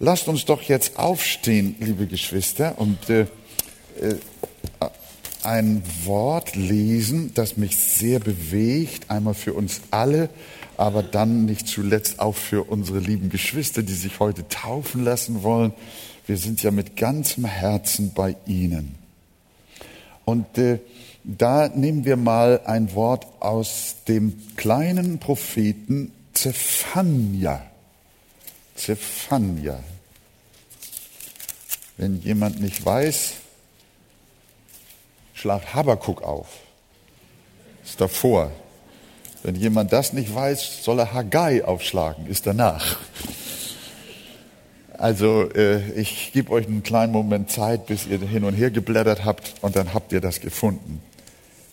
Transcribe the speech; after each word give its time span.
Lasst 0.00 0.28
uns 0.28 0.44
doch 0.44 0.62
jetzt 0.62 0.96
aufstehen, 0.96 1.74
liebe 1.80 2.06
Geschwister, 2.06 2.78
und 2.78 3.10
äh, 3.10 3.22
äh, 4.00 4.14
ein 5.42 5.82
Wort 6.04 6.54
lesen, 6.54 7.32
das 7.34 7.56
mich 7.56 7.76
sehr 7.76 8.20
bewegt, 8.20 9.10
einmal 9.10 9.34
für 9.34 9.54
uns 9.54 9.80
alle, 9.90 10.30
aber 10.76 11.02
dann 11.02 11.46
nicht 11.46 11.66
zuletzt 11.66 12.20
auch 12.20 12.36
für 12.36 12.70
unsere 12.70 13.00
lieben 13.00 13.28
Geschwister, 13.28 13.82
die 13.82 13.92
sich 13.92 14.20
heute 14.20 14.46
taufen 14.46 15.02
lassen 15.02 15.42
wollen. 15.42 15.72
Wir 16.28 16.36
sind 16.36 16.62
ja 16.62 16.70
mit 16.70 16.94
ganzem 16.94 17.44
Herzen 17.44 18.12
bei 18.14 18.36
Ihnen. 18.46 18.94
Und 20.24 20.58
äh, 20.58 20.78
da 21.24 21.66
nehmen 21.66 22.04
wir 22.04 22.16
mal 22.16 22.60
ein 22.66 22.94
Wort 22.94 23.26
aus 23.40 23.96
dem 24.06 24.40
kleinen 24.54 25.18
Propheten 25.18 26.12
Zephania. 26.34 27.67
Zephania. 28.78 29.82
Wenn 31.96 32.20
jemand 32.22 32.60
nicht 32.60 32.84
weiß, 32.84 33.34
schlagt 35.34 35.74
Habakuk 35.74 36.22
auf. 36.22 36.46
Ist 37.84 38.00
davor. 38.00 38.52
Wenn 39.42 39.56
jemand 39.56 39.92
das 39.92 40.12
nicht 40.12 40.34
weiß, 40.34 40.84
soll 40.84 41.00
er 41.00 41.12
Haggai 41.12 41.64
aufschlagen, 41.64 42.26
ist 42.26 42.46
danach. 42.46 42.98
Also 44.96 45.48
äh, 45.52 45.92
ich 45.92 46.32
gebe 46.32 46.50
euch 46.52 46.66
einen 46.66 46.82
kleinen 46.82 47.12
Moment 47.12 47.50
Zeit, 47.50 47.86
bis 47.86 48.06
ihr 48.06 48.18
hin 48.18 48.44
und 48.44 48.54
her 48.54 48.70
geblättert 48.70 49.24
habt 49.24 49.54
und 49.60 49.76
dann 49.76 49.94
habt 49.94 50.12
ihr 50.12 50.20
das 50.20 50.40
gefunden. 50.40 51.00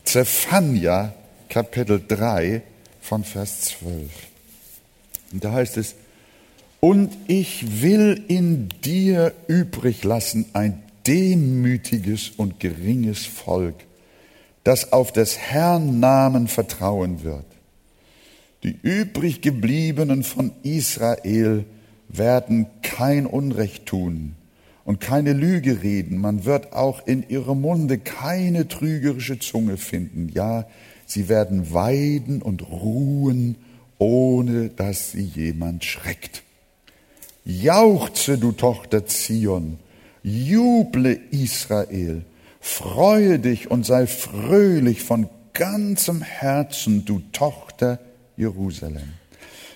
Zephania, 0.04 1.14
Kapitel 1.50 2.04
3 2.08 2.62
von 3.02 3.24
Vers 3.24 3.62
12. 3.62 4.12
Und 5.32 5.44
da 5.44 5.52
heißt 5.52 5.78
es, 5.78 5.96
und 6.86 7.18
ich 7.26 7.82
will 7.82 8.24
in 8.28 8.70
dir 8.84 9.34
übrig 9.48 10.04
lassen 10.04 10.46
ein 10.54 10.84
demütiges 11.08 12.30
und 12.38 12.60
geringes 12.60 13.26
Volk, 13.26 13.74
das 14.64 14.94
auf 14.94 15.12
des 15.12 15.36
Herrn 15.36 16.00
Namen 16.00 16.48
vertrauen 16.48 17.24
wird. 17.24 17.48
Die 18.62 18.78
übrig 18.84 19.42
gebliebenen 19.42 20.22
von 20.22 20.52
Israel 20.62 21.66
werden 22.08 22.68
kein 22.84 23.26
Unrecht 23.26 23.88
tun 23.88 24.36
und 24.84 25.00
keine 25.00 25.34
Lüge 25.34 25.82
reden. 25.82 26.20
Man 26.20 26.46
wird 26.46 26.74
auch 26.74 27.08
in 27.08 27.28
ihrem 27.28 27.62
Munde 27.62 27.98
keine 27.98 28.68
trügerische 28.68 29.40
Zunge 29.40 29.78
finden. 29.78 30.30
Ja, 30.36 30.68
sie 31.08 31.30
werden 31.30 31.74
weiden 31.74 32.44
und 32.44 32.62
ruhen, 32.62 33.56
ohne 33.98 34.70
dass 34.70 35.14
sie 35.14 35.24
jemand 35.24 35.84
schreckt. 35.84 36.44
Jauchze, 37.46 38.40
du 38.40 38.54
Tochter 38.54 39.06
Zion, 39.06 39.78
juble 40.24 41.20
Israel, 41.30 42.26
freue 42.60 43.38
dich 43.38 43.70
und 43.70 43.86
sei 43.86 44.08
fröhlich 44.08 45.04
von 45.04 45.30
ganzem 45.54 46.24
Herzen, 46.24 47.06
du 47.06 47.22
Tochter 47.32 48.00
Jerusalem. 48.36 49.14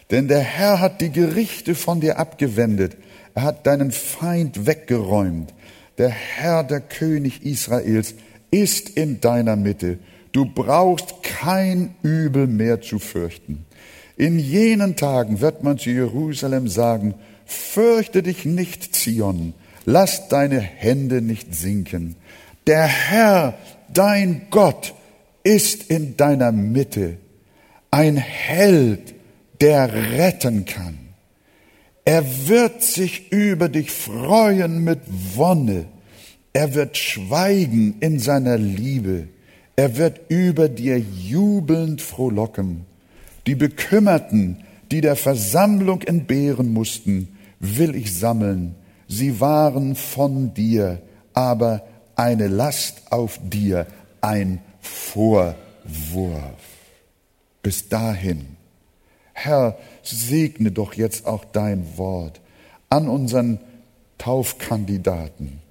Denn 0.09 0.28
der 0.28 0.39
Herr 0.39 0.80
hat 0.80 1.00
die 1.00 1.11
Gerichte 1.11 1.76
von 1.76 2.02
dir 2.02 2.17
abgewendet, 2.17 2.98
er 3.36 3.44
hat 3.44 3.67
deinen 3.67 3.92
Feind 3.92 4.66
weggeräumt. 4.66 5.54
Der 6.00 6.09
Herr, 6.09 6.64
der 6.64 6.81
König 6.81 7.45
Israels, 7.45 8.16
ist 8.50 8.89
in 8.89 9.22
deiner 9.22 9.56
Mitte. 9.56 10.00
Du 10.31 10.45
brauchst 10.45 11.22
kein 11.22 11.94
Übel 12.02 12.48
mehr 12.48 12.81
zu 12.81 12.98
fürchten. 12.98 13.66
In 14.17 14.39
jenen 14.39 14.95
Tagen 14.95 15.39
wird 15.39 15.64
man 15.64 15.78
zu 15.78 15.92
Jerusalem 15.92 16.67
sagen, 16.67 17.14
Fürchte 17.50 18.22
dich 18.22 18.45
nicht, 18.45 18.95
Zion, 18.95 19.55
lass 19.86 20.28
deine 20.28 20.59
Hände 20.59 21.19
nicht 21.19 21.55
sinken. 21.55 22.16
Der 22.67 22.86
Herr, 22.86 23.58
dein 23.92 24.44
Gott, 24.52 24.94
ist 25.42 25.89
in 25.89 26.16
deiner 26.16 26.52
Mitte, 26.52 27.17
ein 27.89 28.17
Held, 28.17 29.15
der 29.61 29.92
retten 29.92 30.65
kann. 30.65 30.99
Er 32.05 32.23
wird 32.48 32.83
sich 32.83 33.32
über 33.32 33.67
dich 33.67 33.89
freuen 33.89 34.83
mit 34.83 34.99
Wonne. 35.33 35.86
Er 36.54 36.76
wird 36.76 36.98
schweigen 36.98 37.95
in 37.99 38.20
seiner 38.20 38.60
Liebe. 38.60 39.27
Er 39.76 39.98
wird 39.98 40.21
über 40.30 40.70
dir 40.70 40.99
jubelnd 40.99 42.04
frohlocken. 42.04 42.86
Die 43.48 43.55
Bekümmerten, 43.55 44.58
die 44.92 45.02
der 45.02 45.16
Versammlung 45.16 46.04
entbehren 46.04 46.71
mussten, 46.71 47.30
will 47.59 47.95
ich 47.95 48.17
sammeln. 48.17 48.75
Sie 49.08 49.39
waren 49.39 49.95
von 49.95 50.53
dir, 50.53 51.02
aber 51.33 51.83
eine 52.15 52.47
Last 52.47 53.11
auf 53.11 53.39
dir, 53.43 53.87
ein 54.21 54.61
Vorwurf. 54.81 55.55
Bis 57.61 57.89
dahin. 57.89 58.58
Herr, 59.33 59.77
segne 60.03 60.71
doch 60.71 60.93
jetzt 60.93 61.25
auch 61.25 61.45
dein 61.45 61.98
Wort 61.98 62.42
an 62.89 63.08
unseren 63.08 63.59
Taufkandidaten 64.17 65.61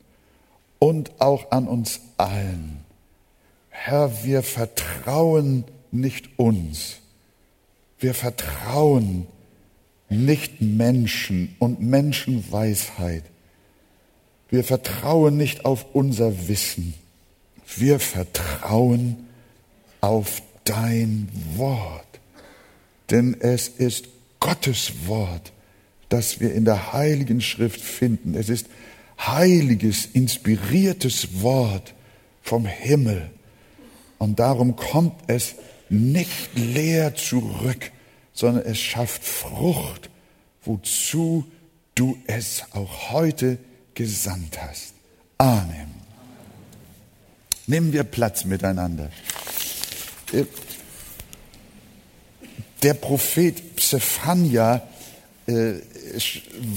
und 0.78 1.20
auch 1.20 1.50
an 1.50 1.68
uns 1.68 2.00
allen. 2.16 2.80
Herr, 3.68 4.24
wir 4.24 4.42
vertrauen 4.42 5.64
nicht 5.90 6.38
uns, 6.38 6.96
wir 7.98 8.14
vertrauen 8.14 9.26
nicht 10.08 10.60
Menschen 10.60 11.54
und 11.58 11.80
Menschenweisheit. 11.80 13.24
Wir 14.48 14.64
vertrauen 14.64 15.36
nicht 15.36 15.64
auf 15.64 15.86
unser 15.92 16.48
Wissen. 16.48 16.94
Wir 17.76 18.00
vertrauen 18.00 19.28
auf 20.00 20.42
dein 20.64 21.28
Wort. 21.56 22.06
Denn 23.10 23.36
es 23.40 23.68
ist 23.68 24.08
Gottes 24.40 24.92
Wort, 25.06 25.52
das 26.08 26.40
wir 26.40 26.54
in 26.54 26.64
der 26.64 26.92
Heiligen 26.92 27.40
Schrift 27.40 27.80
finden. 27.80 28.34
Es 28.34 28.48
ist 28.48 28.66
heiliges, 29.18 30.06
inspiriertes 30.06 31.42
Wort 31.42 31.94
vom 32.42 32.64
Himmel. 32.66 33.30
Und 34.18 34.38
darum 34.38 34.76
kommt 34.76 35.14
es 35.26 35.54
nicht 35.88 36.50
leer 36.54 37.14
zurück, 37.14 37.90
sondern 38.38 38.64
es 38.66 38.78
schafft 38.78 39.24
Frucht, 39.24 40.10
wozu 40.62 41.44
du 41.96 42.16
es 42.28 42.62
auch 42.70 43.10
heute 43.10 43.58
gesandt 43.94 44.62
hast. 44.62 44.94
Amen. 45.38 45.92
Nehmen 47.66 47.92
wir 47.92 48.04
Platz 48.04 48.44
miteinander. 48.44 49.10
Äh, 50.32 50.44
der 52.84 52.94
Prophet 52.94 53.74
Psephania 53.74 54.86
äh, 55.48 55.72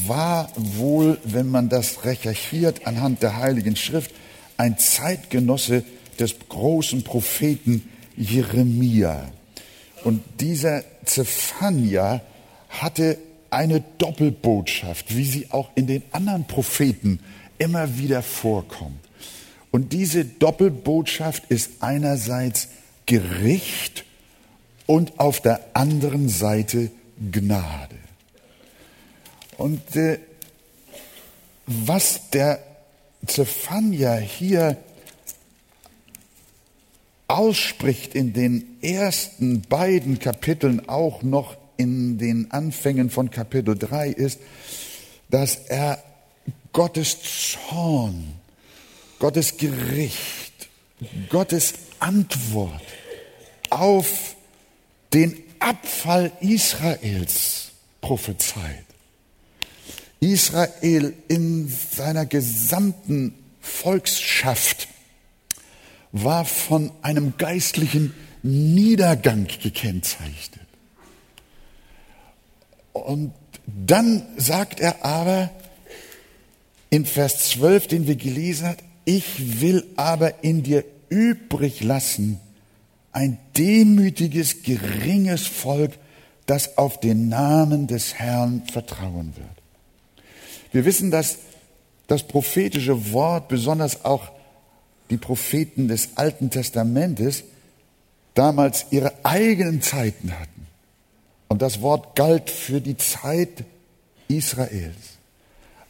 war 0.08 0.52
wohl, 0.56 1.20
wenn 1.24 1.48
man 1.48 1.70
das 1.70 2.04
recherchiert 2.06 2.88
anhand 2.88 3.22
der 3.22 3.38
Heiligen 3.38 3.76
Schrift, 3.76 4.10
ein 4.58 4.80
Zeitgenosse 4.80 5.84
des 6.18 6.34
großen 6.50 7.04
Propheten 7.04 7.88
Jeremia. 8.18 9.32
Und 10.04 10.24
dieser 10.40 10.84
Zephania 11.06 12.22
hatte 12.70 13.18
eine 13.50 13.82
Doppelbotschaft, 13.98 15.16
wie 15.16 15.26
sie 15.26 15.52
auch 15.52 15.70
in 15.76 15.88
den 15.88 16.04
anderen 16.12 16.46
Propheten 16.46 17.20
immer 17.58 17.98
wieder 17.98 18.24
vorkommt. 18.24 19.00
Und 19.72 19.94
diese 19.94 20.26
Doppelbotschaft 20.26 21.44
ist 21.50 21.82
einerseits 21.82 22.70
Gericht 23.06 24.06
und 24.86 25.20
auf 25.20 25.42
der 25.42 25.62
anderen 25.74 26.30
Seite 26.30 26.92
Gnade. 27.32 27.96
Und 29.58 29.96
äh, 29.96 30.20
was 31.68 32.30
der 32.32 32.60
Zephania 33.28 34.16
hier 34.16 34.78
ausspricht 37.28 38.16
in 38.16 38.34
den 38.34 38.71
ersten 38.84 39.62
beiden 39.62 40.20
Kapiteln, 40.20 40.88
auch 40.88 41.24
noch 41.24 41.58
in 41.78 42.18
den 42.18 42.52
Anfängen 42.52 43.10
von 43.10 43.32
Kapitel 43.32 43.78
3, 43.78 44.10
ist, 44.10 44.40
dass 45.30 45.56
er 45.68 46.04
Gottes 46.74 47.18
Zorn, 47.70 48.34
Gottes 49.20 49.58
Gericht, 49.58 50.70
Gottes 51.30 51.74
Antwort 52.00 52.82
auf 53.70 54.36
den 55.14 55.38
Abfall 55.60 56.32
Israels 56.40 57.72
prophezeit. 58.02 58.86
Israel 60.20 61.14
in 61.28 61.68
seiner 61.68 62.26
gesamten 62.26 63.34
Volksschaft 63.60 64.88
war 66.12 66.46
von 66.46 66.92
einem 67.02 67.34
geistlichen 67.38 68.14
Niedergang 68.44 69.48
gekennzeichnet. 69.62 70.68
Und 72.94 73.34
dann 73.66 74.24
sagt 74.38 74.80
er 74.80 75.06
aber, 75.06 75.50
in 76.90 77.06
Vers 77.06 77.50
12, 77.52 77.88
den 77.88 78.08
wir 78.08 78.16
gelesen 78.16 78.68
haben, 78.68 78.78
ich 79.06 79.62
will 79.62 79.86
aber 79.96 80.44
in 80.44 80.64
dir 80.64 80.84
übrig 81.10 81.82
lassen 81.82 82.40
ein 83.12 83.38
demütiges, 83.58 84.64
geringes 84.64 85.48
Volk, 85.48 85.92
das 86.46 86.78
auf 86.78 87.00
den 87.00 87.30
Namen 87.30 87.88
des 87.88 88.16
Herrn 88.16 88.64
vertrauen 88.72 89.34
wird. 89.36 90.26
Wir 90.72 90.86
wissen, 90.86 91.12
dass 91.12 91.38
das 92.08 92.24
prophetische 92.24 93.12
Wort, 93.12 93.48
besonders 93.48 94.06
auch 94.06 94.32
die 95.10 95.18
Propheten 95.18 95.88
des 95.88 96.10
Alten 96.16 96.50
Testamentes, 96.50 97.44
damals 98.34 98.88
ihre 98.92 99.14
eigenen 99.24 99.82
Zeiten 99.82 100.32
hatten. 100.32 100.68
Und 101.48 101.62
das 101.62 101.82
Wort 101.82 102.16
galt 102.16 102.50
für 102.50 102.82
die 102.82 102.98
Zeit 102.98 103.64
Israels. 104.28 104.96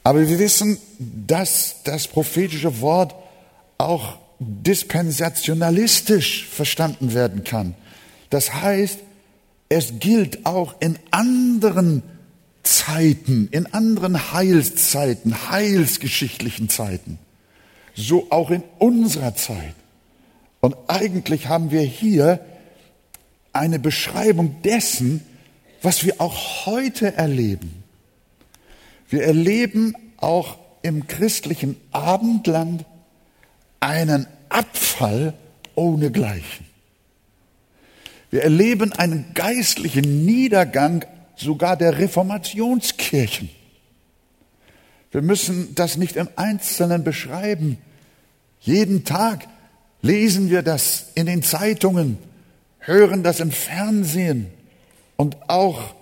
Aber 0.04 0.28
wir 0.28 0.40
wissen, 0.40 0.78
dass 0.98 1.84
das 1.84 2.08
prophetische 2.08 2.82
Wort 2.82 3.14
auch 3.78 4.18
dispensationalistisch 4.40 6.48
verstanden 6.48 7.14
werden 7.14 7.44
kann. 7.44 7.76
Das 8.32 8.56
heißt, 8.56 9.00
es 9.70 10.00
gilt 10.00 10.46
auch 10.46 10.76
in 10.80 10.98
anderen 11.12 12.02
Zeiten, 12.64 13.48
in 13.52 13.68
anderen 13.68 14.34
Heilszeiten, 14.34 15.52
heilsgeschichtlichen 15.52 16.70
Zeiten, 16.70 17.20
so 17.96 18.28
auch 18.32 18.50
in 18.50 18.64
unserer 18.80 19.36
Zeit. 19.36 19.76
Und 20.62 20.78
eigentlich 20.88 21.48
haben 21.48 21.72
wir 21.72 21.82
hier 21.82 22.40
eine 23.52 23.80
Beschreibung 23.80 24.62
dessen, 24.62 25.26
was 25.82 26.06
wir 26.06 26.22
auch 26.22 26.66
heute 26.66 27.18
erleben. 27.18 27.84
Wir 29.10 29.24
erleben 29.24 29.96
auch 30.18 30.58
im 30.84 31.08
christlichen 31.08 31.76
Abendland 31.92 32.86
einen 33.80 34.28
Abfall 34.50 35.34
ohnegleichen. 35.76 36.66
Wir 38.30 38.44
erleben 38.44 38.94
einen 38.94 39.34
geistlichen 39.34 40.26
Niedergang 40.26 41.04
sogar 41.36 41.76
der 41.76 41.98
Reformationskirchen. 41.98 43.50
Wir 45.12 45.22
müssen 45.22 45.76
das 45.76 45.98
nicht 45.98 46.16
im 46.16 46.30
Einzelnen 46.38 47.04
beschreiben. 47.04 47.78
Jeden 48.62 49.04
Tag 49.04 49.48
lesen 50.02 50.50
wir 50.50 50.62
das 50.62 51.08
in 51.16 51.26
den 51.26 51.44
Zeitungen, 51.44 52.18
hören 52.80 53.24
das 53.24 53.40
im 53.40 53.52
Fernsehen 53.52 54.48
und 55.16 55.38
auch 55.50 55.94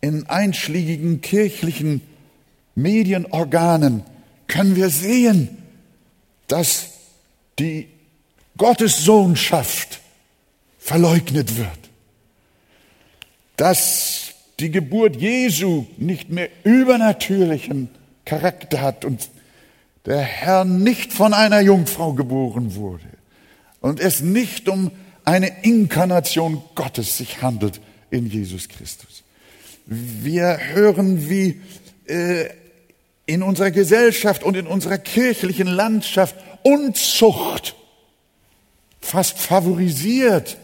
in 0.00 0.28
einschlägigen 0.28 1.20
kirchlichen 1.20 2.02
Medienorganen 2.74 4.04
können 4.46 4.76
wir 4.76 4.88
sehen, 4.88 5.48
dass 6.46 6.86
die 7.58 7.88
Gottessohnschaft 8.56 10.00
verleugnet 10.78 11.56
wird, 11.56 11.68
dass 13.56 14.32
die 14.58 14.70
Geburt 14.70 15.16
Jesu 15.16 15.86
nicht 15.96 16.30
mehr 16.30 16.48
übernatürlichen 16.64 17.88
Charakter 18.24 18.80
hat 18.80 19.04
und 19.04 19.28
der 20.06 20.20
Herr 20.20 20.64
nicht 20.64 21.12
von 21.12 21.34
einer 21.34 21.60
Jungfrau 21.60 22.14
geboren 22.14 22.74
wurde 22.74 23.19
und 23.80 24.00
es 24.00 24.20
nicht 24.20 24.68
um 24.68 24.90
eine 25.24 25.62
Inkarnation 25.62 26.62
Gottes 26.74 27.16
sich 27.16 27.42
handelt 27.42 27.80
in 28.10 28.26
Jesus 28.26 28.68
Christus. 28.68 29.22
Wir 29.86 30.58
hören, 30.72 31.28
wie 31.28 31.60
äh, 32.06 32.48
in 33.26 33.42
unserer 33.42 33.70
Gesellschaft 33.70 34.42
und 34.42 34.56
in 34.56 34.66
unserer 34.66 34.98
kirchlichen 34.98 35.66
Landschaft 35.66 36.36
Unzucht 36.62 37.74
fast 39.00 39.38
favorisiert 39.38 40.58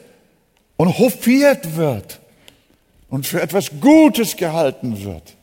und 0.76 0.98
hofiert 0.98 1.76
wird 1.76 2.20
und 3.08 3.26
für 3.26 3.40
etwas 3.40 3.70
Gutes 3.80 4.36
gehalten 4.36 5.04
wird. 5.04 5.36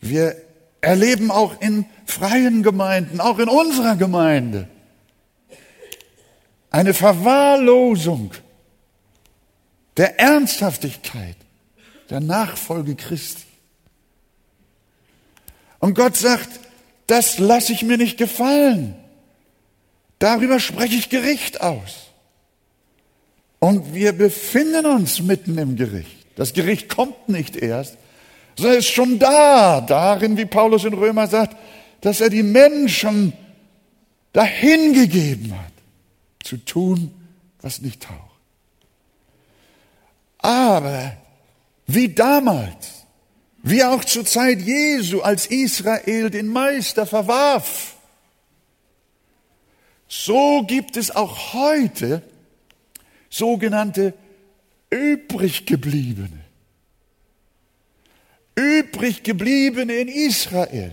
Wir 0.00 0.36
erleben 0.80 1.30
auch 1.30 1.60
in 1.60 1.84
freien 2.06 2.62
Gemeinden, 2.62 3.20
auch 3.20 3.38
in 3.38 3.48
unserer 3.48 3.96
Gemeinde, 3.96 4.68
eine 6.70 6.94
Verwahrlosung 6.94 8.32
der 9.96 10.18
Ernsthaftigkeit 10.20 11.36
der 12.10 12.20
Nachfolge 12.20 12.94
Christi. 12.94 13.42
Und 15.80 15.94
Gott 15.94 16.16
sagt, 16.16 16.48
das 17.06 17.38
lasse 17.38 17.72
ich 17.72 17.82
mir 17.82 17.98
nicht 17.98 18.18
gefallen. 18.18 18.94
Darüber 20.18 20.58
spreche 20.60 20.96
ich 20.96 21.08
Gericht 21.08 21.60
aus. 21.60 22.08
Und 23.60 23.94
wir 23.94 24.12
befinden 24.12 24.86
uns 24.86 25.20
mitten 25.20 25.58
im 25.58 25.76
Gericht. 25.76 26.26
Das 26.36 26.52
Gericht 26.52 26.88
kommt 26.88 27.28
nicht 27.28 27.56
erst, 27.56 27.96
sondern 28.56 28.78
ist 28.78 28.88
schon 28.88 29.18
da, 29.18 29.80
darin, 29.80 30.36
wie 30.36 30.44
Paulus 30.44 30.84
in 30.84 30.94
Römer 30.94 31.26
sagt, 31.26 31.56
dass 32.00 32.20
er 32.20 32.30
die 32.30 32.44
Menschen 32.44 33.32
dahingegeben 34.32 35.52
hat, 35.58 35.72
zu 36.42 36.56
tun, 36.58 37.14
was 37.60 37.80
nicht 37.80 38.02
taugt. 38.02 38.22
Aber 40.38 41.16
wie 41.86 42.08
damals, 42.08 43.04
wie 43.62 43.82
auch 43.82 44.04
zur 44.04 44.24
Zeit 44.24 44.60
Jesu, 44.60 45.20
als 45.20 45.46
Israel 45.46 46.30
den 46.30 46.48
Meister 46.48 47.06
verwarf, 47.06 47.96
so 50.06 50.62
gibt 50.66 50.96
es 50.96 51.10
auch 51.10 51.52
heute 51.52 52.22
sogenannte 53.28 54.14
übriggebliebene. 54.90 56.44
Übriggebliebene 58.54 59.94
in 59.94 60.08
Israel. 60.08 60.92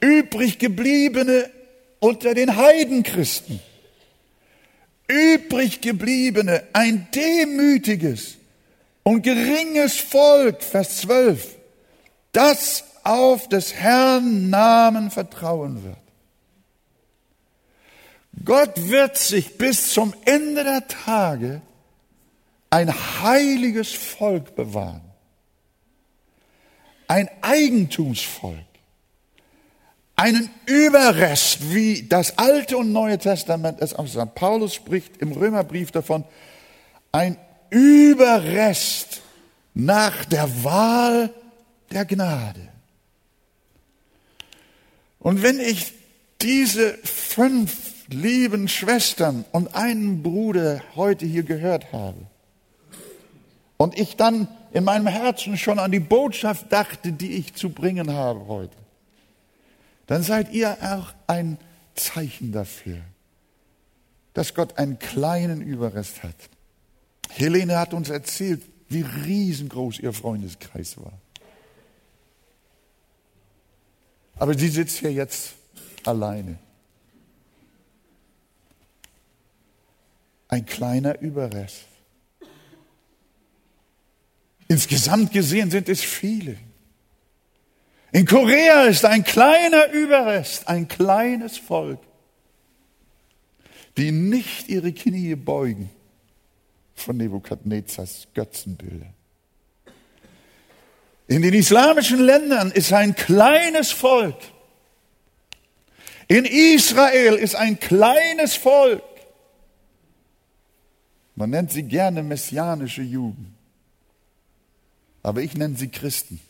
Übriggebliebene 0.00 1.50
unter 1.98 2.34
den 2.34 2.56
Heidenchristen. 2.56 3.60
Übriggebliebene, 5.08 6.64
ein 6.72 7.08
demütiges 7.14 8.36
und 9.02 9.22
geringes 9.22 9.98
Volk, 9.98 10.62
Vers 10.62 10.98
12, 10.98 11.56
das 12.32 12.84
auf 13.04 13.48
des 13.48 13.72
Herrn 13.74 14.50
Namen 14.50 15.10
vertrauen 15.10 15.84
wird. 15.84 15.96
Gott 18.44 18.88
wird 18.88 19.16
sich 19.16 19.56
bis 19.56 19.92
zum 19.92 20.12
Ende 20.24 20.64
der 20.64 20.86
Tage 20.88 21.62
ein 22.70 22.92
heiliges 23.22 23.92
Volk 23.92 24.54
bewahren. 24.54 25.02
Ein 27.08 27.30
Eigentumsvolk. 27.40 28.65
Einen 30.16 30.48
Überrest, 30.64 31.74
wie 31.74 32.04
das 32.08 32.38
Alte 32.38 32.78
und 32.78 32.90
Neue 32.90 33.18
Testament 33.18 33.82
es 33.82 33.94
auch 33.94 34.06
sagt. 34.06 34.34
Paulus 34.34 34.74
spricht 34.74 35.18
im 35.18 35.32
Römerbrief 35.32 35.90
davon, 35.90 36.24
ein 37.12 37.36
Überrest 37.68 39.20
nach 39.74 40.24
der 40.24 40.64
Wahl 40.64 41.30
der 41.90 42.06
Gnade. 42.06 42.68
Und 45.18 45.42
wenn 45.42 45.60
ich 45.60 45.92
diese 46.40 46.94
fünf 47.04 47.94
lieben 48.08 48.68
Schwestern 48.68 49.44
und 49.52 49.74
einen 49.74 50.22
Bruder 50.22 50.80
heute 50.94 51.26
hier 51.26 51.42
gehört 51.42 51.92
habe 51.92 52.18
und 53.76 53.98
ich 53.98 54.16
dann 54.16 54.48
in 54.72 54.84
meinem 54.84 55.08
Herzen 55.08 55.58
schon 55.58 55.78
an 55.78 55.92
die 55.92 56.00
Botschaft 56.00 56.72
dachte, 56.72 57.12
die 57.12 57.32
ich 57.32 57.54
zu 57.54 57.70
bringen 57.70 58.12
habe 58.12 58.46
heute, 58.46 58.76
dann 60.06 60.22
seid 60.22 60.52
ihr 60.52 60.76
auch 60.80 61.14
ein 61.26 61.58
Zeichen 61.94 62.52
dafür, 62.52 62.98
dass 64.34 64.54
Gott 64.54 64.78
einen 64.78 64.98
kleinen 64.98 65.62
Überrest 65.62 66.22
hat. 66.22 66.36
Helene 67.30 67.78
hat 67.78 67.94
uns 67.94 68.08
erzählt, 68.08 68.62
wie 68.88 69.02
riesengroß 69.02 69.98
ihr 70.00 70.12
Freundeskreis 70.12 70.96
war. 70.98 71.12
Aber 74.38 74.56
sie 74.56 74.68
sitzt 74.68 74.98
hier 74.98 75.12
jetzt 75.12 75.54
alleine. 76.04 76.58
ein 80.48 80.64
kleiner 80.64 81.20
Überrest. 81.20 81.86
Insgesamt 84.68 85.32
gesehen 85.32 85.70
sind 85.70 85.88
es 85.88 86.02
viele. 86.02 86.56
In 88.16 88.24
Korea 88.24 88.84
ist 88.84 89.04
ein 89.04 89.24
kleiner 89.24 89.92
Überrest, 89.92 90.68
ein 90.68 90.88
kleines 90.88 91.58
Volk, 91.58 91.98
die 93.98 94.10
nicht 94.10 94.70
ihre 94.70 94.90
Knie 94.94 95.34
beugen 95.34 95.90
von 96.94 97.18
Nebukadnezars 97.18 98.28
Götzenbilder. 98.32 99.12
In 101.26 101.42
den 101.42 101.52
islamischen 101.52 102.20
Ländern 102.20 102.70
ist 102.70 102.90
ein 102.94 103.14
kleines 103.14 103.92
Volk, 103.92 104.38
In 106.26 106.46
Israel 106.46 107.34
ist 107.34 107.54
ein 107.54 107.78
kleines 107.78 108.56
Volk. 108.56 109.02
Man 111.34 111.50
nennt 111.50 111.70
sie 111.70 111.82
gerne 111.82 112.22
messianische 112.22 113.02
Juden. 113.02 113.54
Aber 115.22 115.42
ich 115.42 115.54
nenne 115.54 115.76
sie 115.76 115.88
Christen, 115.88 116.40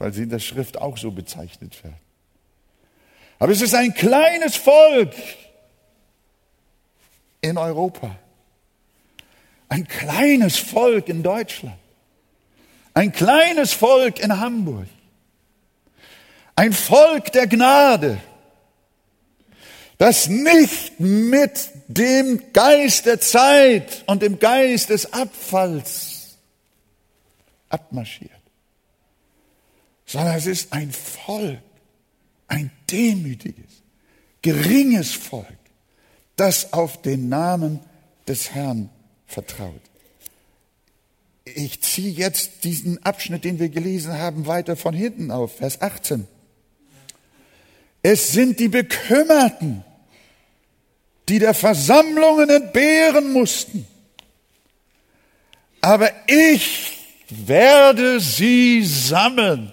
weil 0.00 0.12
sie 0.12 0.22
in 0.22 0.30
der 0.30 0.38
Schrift 0.38 0.78
auch 0.78 0.96
so 0.96 1.10
bezeichnet 1.10 1.84
werden. 1.84 1.96
Aber 3.38 3.52
es 3.52 3.60
ist 3.60 3.74
ein 3.74 3.94
kleines 3.94 4.56
Volk 4.56 5.14
in 7.42 7.56
Europa. 7.56 8.16
Ein 9.68 9.86
kleines 9.86 10.58
Volk 10.58 11.08
in 11.08 11.22
Deutschland. 11.22 11.76
Ein 12.94 13.12
kleines 13.12 13.72
Volk 13.72 14.18
in 14.18 14.40
Hamburg. 14.40 14.88
Ein 16.56 16.72
Volk 16.72 17.32
der 17.32 17.46
Gnade, 17.46 18.20
das 19.98 20.28
nicht 20.28 20.98
mit 20.98 21.70
dem 21.88 22.52
Geist 22.52 23.06
der 23.06 23.20
Zeit 23.20 24.02
und 24.06 24.22
dem 24.22 24.38
Geist 24.38 24.90
des 24.90 25.12
Abfalls 25.12 26.36
abmarschiert, 27.68 28.39
sondern 30.10 30.34
es 30.34 30.46
ist 30.46 30.72
ein 30.72 30.90
Volk, 30.90 31.60
ein 32.48 32.72
demütiges, 32.90 33.84
geringes 34.42 35.12
Volk, 35.12 35.46
das 36.34 36.72
auf 36.72 37.00
den 37.00 37.28
Namen 37.28 37.78
des 38.26 38.50
Herrn 38.50 38.90
vertraut. 39.28 39.80
Ich 41.44 41.80
ziehe 41.82 42.10
jetzt 42.10 42.64
diesen 42.64 43.00
Abschnitt, 43.04 43.44
den 43.44 43.60
wir 43.60 43.68
gelesen 43.68 44.18
haben, 44.18 44.48
weiter 44.48 44.74
von 44.74 44.94
hinten 44.94 45.30
auf, 45.30 45.58
Vers 45.58 45.80
18. 45.80 46.26
Es 48.02 48.32
sind 48.32 48.58
die 48.58 48.68
Bekümmerten, 48.68 49.84
die 51.28 51.38
der 51.38 51.54
Versammlungen 51.54 52.50
entbehren 52.50 53.32
mussten. 53.32 53.86
Aber 55.80 56.10
ich 56.26 56.98
werde 57.28 58.18
sie 58.18 58.84
sammeln. 58.84 59.72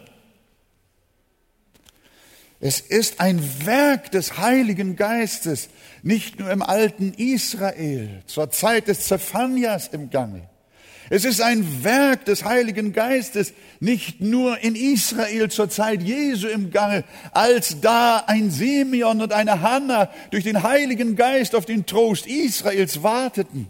Es 2.59 2.79
ist 2.79 3.19
ein 3.19 3.41
Werk 3.65 4.11
des 4.11 4.37
Heiligen 4.37 4.95
Geistes, 4.95 5.69
nicht 6.01 6.39
nur 6.39 6.49
im 6.49 6.61
alten 6.63 7.13
Israel, 7.13 8.23
zur 8.25 8.49
Zeit 8.49 8.87
des 8.87 9.07
Zephanias 9.07 9.89
im 9.89 10.09
Gange, 10.09 10.49
es 11.09 11.23
ist 11.23 11.41
ein 11.41 11.83
Werk 11.83 12.25
des 12.25 12.43
Heiligen 12.43 12.91
Geistes, 12.91 13.53
nicht 13.79 14.19
nur 14.19 14.59
in 14.59 14.75
Israel 14.75 15.49
zur 15.49 15.69
Zeit 15.69 16.03
Jesu 16.03 16.47
im 16.47 16.69
Gange, 16.69 17.05
als 17.31 17.79
da 17.79 18.23
ein 18.27 18.51
Simeon 18.51 19.21
und 19.21 19.31
eine 19.31 19.61
Hannah 19.61 20.09
durch 20.31 20.43
den 20.43 20.63
Heiligen 20.63 21.15
Geist 21.15 21.55
auf 21.55 21.65
den 21.65 21.85
Trost 21.85 22.27
Israels 22.27 23.03
warteten, 23.03 23.69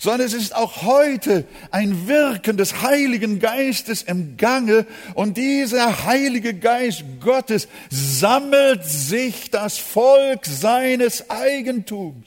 sondern 0.00 0.26
es 0.26 0.32
ist 0.32 0.56
auch 0.56 0.82
heute 0.82 1.44
ein 1.70 2.08
Wirken 2.08 2.56
des 2.56 2.80
Heiligen 2.80 3.38
Geistes 3.38 4.02
im 4.02 4.38
Gange 4.38 4.86
und 5.14 5.36
dieser 5.36 6.06
Heilige 6.06 6.54
Geist 6.54 7.04
Gottes 7.20 7.68
sammelt 7.90 8.82
sich 8.82 9.50
das 9.50 9.76
Volk 9.76 10.46
seines 10.46 11.28
Eigentums. 11.28 12.24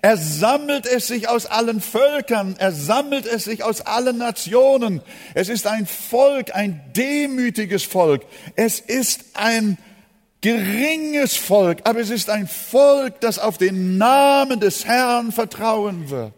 Er 0.00 0.16
sammelt 0.16 0.86
es 0.86 1.08
sich 1.08 1.28
aus 1.28 1.44
allen 1.44 1.82
Völkern, 1.82 2.56
er 2.58 2.72
sammelt 2.72 3.26
es 3.26 3.44
sich 3.44 3.62
aus 3.62 3.82
allen 3.82 4.16
Nationen. 4.16 5.02
Es 5.34 5.50
ist 5.50 5.66
ein 5.66 5.86
Volk, 5.86 6.54
ein 6.54 6.80
demütiges 6.96 7.84
Volk. 7.84 8.22
Es 8.56 8.80
ist 8.80 9.24
ein 9.34 9.76
geringes 10.44 11.36
Volk, 11.38 11.78
aber 11.84 12.00
es 12.00 12.10
ist 12.10 12.28
ein 12.28 12.46
Volk, 12.46 13.18
das 13.22 13.38
auf 13.38 13.56
den 13.56 13.96
Namen 13.96 14.60
des 14.60 14.84
Herrn 14.84 15.32
vertrauen 15.32 16.10
wird. 16.10 16.34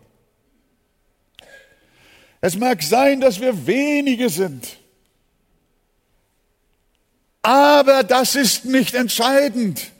Es 2.41 2.57
mag 2.57 2.85
sein, 2.85 3.21
dass 3.21 3.41
wir 3.41 3.67
wenige 3.67 4.29
sind, 4.29 4.77
aber 7.43 8.05
das 8.05 8.37
ist 8.37 8.65
nicht 8.65 8.95
entscheidend. 8.95 9.91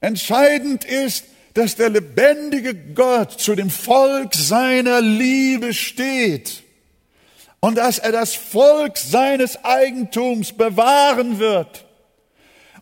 Entscheidend 0.00 0.84
ist, 0.84 1.26
dass 1.54 1.76
der 1.76 1.90
lebendige 1.90 2.74
Gott 2.74 3.30
zu 3.30 3.54
dem 3.54 3.70
Volk 3.70 4.34
seiner 4.34 5.00
Liebe 5.00 5.72
steht 5.72 6.64
und 7.60 7.76
dass 7.76 8.00
er 8.00 8.10
das 8.10 8.34
Volk 8.34 8.98
seines 8.98 9.64
Eigentums 9.64 10.52
bewahren 10.52 11.38
wird 11.38 11.84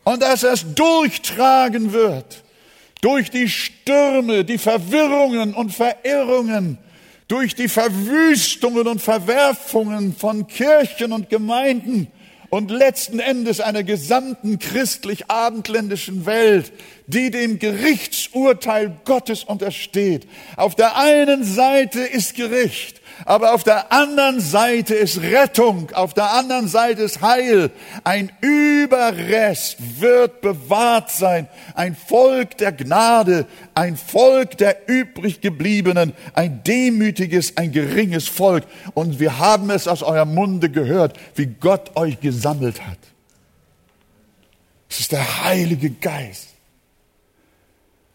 und 0.05 0.23
dass 0.23 0.43
es 0.43 0.75
durchtragen 0.75 1.93
wird 1.93 2.43
durch 3.01 3.31
die 3.31 3.49
Stürme, 3.49 4.45
die 4.45 4.59
Verwirrungen 4.59 5.55
und 5.55 5.73
Verirrungen, 5.73 6.79
durch 7.29 7.55
die 7.55 7.69
Verwüstungen 7.69 8.87
und 8.87 9.01
Verwerfungen 9.01 10.15
von 10.15 10.47
Kirchen 10.47 11.13
und 11.13 11.31
Gemeinden 11.31 12.09
und 12.51 12.71
letzten 12.71 13.21
Endes 13.21 13.61
einer 13.61 13.85
gesamten 13.85 14.59
christlich-abendländischen 14.59 16.27
Welt, 16.27 16.73
die 17.07 17.31
dem 17.31 17.61
Gerichtsurteil 17.61 18.97
Gottes 19.05 19.45
untersteht. 19.45 20.27
Auf 20.57 20.75
der 20.75 20.97
einen 20.97 21.45
Seite 21.45 22.01
ist 22.01 22.35
Gericht, 22.35 23.00
aber 23.25 23.55
auf 23.55 23.65
der 23.65 23.93
anderen 23.93 24.41
Seite 24.41 24.95
ist 24.95 25.21
Rettung, 25.21 25.91
auf 25.93 26.15
der 26.15 26.33
anderen 26.33 26.69
Seite 26.69 27.03
ist 27.03 27.21
Heil. 27.21 27.71
Ein 28.05 28.31
Überrest 28.41 29.77
wird 30.01 30.41
bewahrt 30.41 31.11
sein, 31.11 31.49
ein 31.75 31.95
Volk 31.95 32.57
der 32.59 32.73
Gnade, 32.73 33.47
ein 33.75 33.97
Volk 33.97 34.57
der 34.59 34.89
übriggebliebenen, 34.89 36.15
ein 36.35 36.63
demütiges, 36.65 37.57
ein 37.57 37.73
geringes 37.73 38.29
Volk. 38.29 38.65
Und 38.95 39.21
wir 39.21 39.39
haben 39.39 39.71
es 39.71 39.87
aus 39.87 40.03
eurem 40.03 40.35
Munde 40.35 40.71
gehört, 40.71 41.19
wie 41.35 41.47
Gott 41.47 41.97
euch 41.97 42.21
gesammelt 42.21 42.87
hat. 42.87 42.99
Es 44.89 45.01
ist 45.01 45.13
der 45.13 45.45
Heilige 45.45 45.91
Geist. 45.91 46.49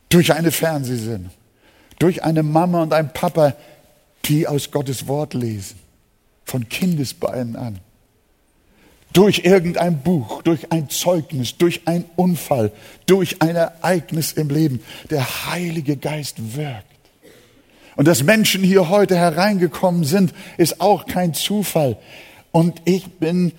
Durch 0.10 0.34
eine 0.34 0.52
Fernsehsendung, 0.52 1.32
durch 2.00 2.24
eine 2.24 2.44
Mama 2.44 2.84
und 2.84 2.94
ein 2.94 3.12
Papa, 3.12 3.54
die 4.28 4.48
aus 4.48 4.72
Gottes 4.72 5.08
Wort 5.08 5.34
lesen, 5.34 5.80
von 6.46 6.68
Kindesbeinen 6.70 7.56
an. 7.56 7.80
Durch 9.14 9.46
irgendein 9.46 10.02
Buch, 10.02 10.42
durch 10.42 10.72
ein 10.72 10.90
Zeugnis, 10.90 11.58
durch 11.58 11.88
einen 11.88 12.06
Unfall, 12.18 12.72
durch 13.06 13.42
ein 13.42 13.56
Ereignis 13.56 14.34
im 14.34 14.50
Leben. 14.50 14.82
Der 15.10 15.46
Heilige 15.50 15.96
Geist 15.96 16.58
wirkt. 16.58 16.84
Und 17.96 18.10
dass 18.10 18.24
Menschen 18.24 18.62
hier 18.62 18.90
heute 18.90 19.16
hereingekommen 19.16 20.04
sind, 20.04 20.34
ist 20.58 20.82
auch 20.82 21.06
kein 21.06 21.34
Zufall. 21.34 21.98
Und 22.52 22.82
ich 22.84 23.08
bin 23.14 23.54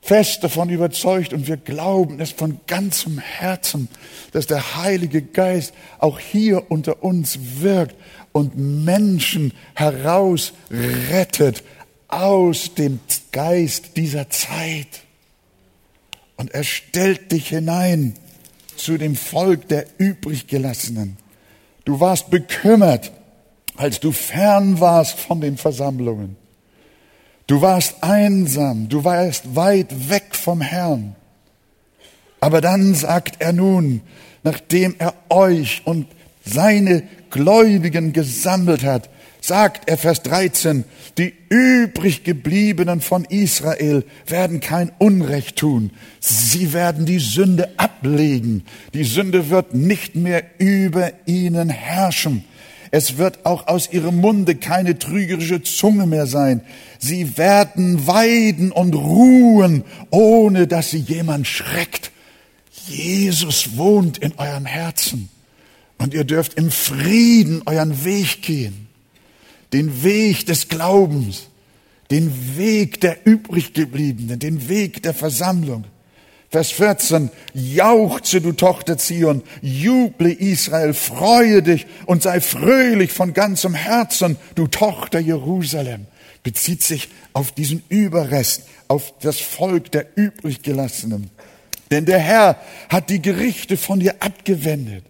fest 0.00 0.44
davon 0.44 0.70
überzeugt 0.70 1.32
und 1.32 1.48
wir 1.48 1.56
glauben 1.56 2.20
es 2.20 2.30
von 2.30 2.60
ganzem 2.68 3.18
Herzen, 3.18 3.88
dass 4.32 4.46
der 4.46 4.76
Heilige 4.76 5.20
Geist 5.20 5.74
auch 5.98 6.20
hier 6.20 6.70
unter 6.70 7.02
uns 7.02 7.38
wirkt 7.60 7.96
und 8.36 8.54
Menschen 8.84 9.54
herausrettet 9.74 11.64
aus 12.06 12.74
dem 12.74 13.00
Geist 13.32 13.96
dieser 13.96 14.28
Zeit. 14.28 15.04
Und 16.36 16.52
er 16.52 16.62
stellt 16.62 17.32
dich 17.32 17.48
hinein 17.48 18.12
zu 18.76 18.98
dem 18.98 19.16
Volk 19.16 19.68
der 19.68 19.86
übriggelassenen. 19.96 21.16
Du 21.86 21.98
warst 21.98 22.28
bekümmert, 22.28 23.10
als 23.74 24.00
du 24.00 24.12
fern 24.12 24.80
warst 24.80 25.18
von 25.18 25.40
den 25.40 25.56
Versammlungen. 25.56 26.36
Du 27.46 27.62
warst 27.62 28.02
einsam, 28.02 28.90
du 28.90 29.02
warst 29.02 29.56
weit 29.56 30.10
weg 30.10 30.34
vom 30.34 30.60
Herrn. 30.60 31.16
Aber 32.40 32.60
dann 32.60 32.94
sagt 32.94 33.36
er 33.38 33.54
nun, 33.54 34.02
nachdem 34.42 34.94
er 34.98 35.14
euch 35.30 35.80
und 35.86 36.06
seine 36.46 37.02
Gläubigen 37.30 38.12
gesammelt 38.12 38.84
hat, 38.84 39.10
sagt 39.40 39.88
er 39.88 39.98
Vers 39.98 40.22
13, 40.22 40.84
die 41.18 41.32
übrig 41.48 42.24
gebliebenen 42.24 43.00
von 43.00 43.24
Israel 43.24 44.04
werden 44.26 44.60
kein 44.60 44.90
Unrecht 44.98 45.56
tun. 45.56 45.90
Sie 46.20 46.72
werden 46.72 47.06
die 47.06 47.18
Sünde 47.18 47.70
ablegen. 47.76 48.64
Die 48.94 49.04
Sünde 49.04 49.50
wird 49.50 49.74
nicht 49.74 50.16
mehr 50.16 50.42
über 50.58 51.12
ihnen 51.26 51.68
herrschen. 51.68 52.44
Es 52.90 53.18
wird 53.18 53.44
auch 53.44 53.66
aus 53.66 53.92
ihrem 53.92 54.20
Munde 54.20 54.54
keine 54.54 54.98
trügerische 54.98 55.62
Zunge 55.62 56.06
mehr 56.06 56.26
sein. 56.26 56.62
Sie 56.98 57.36
werden 57.36 58.06
weiden 58.06 58.72
und 58.72 58.94
ruhen, 58.94 59.84
ohne 60.10 60.66
dass 60.66 60.90
sie 60.90 60.98
jemand 60.98 61.46
schreckt. 61.46 62.10
Jesus 62.88 63.76
wohnt 63.76 64.18
in 64.18 64.32
eurem 64.38 64.66
Herzen. 64.66 65.28
Und 65.98 66.14
ihr 66.14 66.24
dürft 66.24 66.54
im 66.54 66.70
Frieden 66.70 67.62
euren 67.66 68.04
Weg 68.04 68.42
gehen. 68.42 68.88
Den 69.72 70.02
Weg 70.02 70.46
des 70.46 70.68
Glaubens. 70.68 71.48
Den 72.10 72.56
Weg 72.56 73.00
der 73.00 73.26
Übriggebliebenen. 73.26 74.38
Den 74.38 74.68
Weg 74.68 75.02
der 75.02 75.14
Versammlung. 75.14 75.84
Vers 76.48 76.70
14, 76.70 77.30
jauchze 77.54 78.40
du 78.40 78.52
Tochter 78.52 78.96
Zion, 78.96 79.42
juble 79.62 80.32
Israel, 80.32 80.94
freue 80.94 81.60
dich 81.62 81.86
und 82.06 82.22
sei 82.22 82.40
fröhlich 82.40 83.12
von 83.12 83.34
ganzem 83.34 83.74
Herzen, 83.74 84.36
du 84.54 84.68
Tochter 84.68 85.18
Jerusalem. 85.18 86.06
Bezieht 86.44 86.82
sich 86.82 87.08
auf 87.32 87.50
diesen 87.50 87.82
Überrest, 87.88 88.62
auf 88.86 89.12
das 89.20 89.40
Volk 89.40 89.90
der 89.90 90.06
übriggelassenen. 90.16 91.30
Denn 91.90 92.04
der 92.04 92.20
Herr 92.20 92.60
hat 92.88 93.10
die 93.10 93.20
Gerichte 93.20 93.76
von 93.76 94.00
dir 94.00 94.14
abgewendet. 94.20 95.04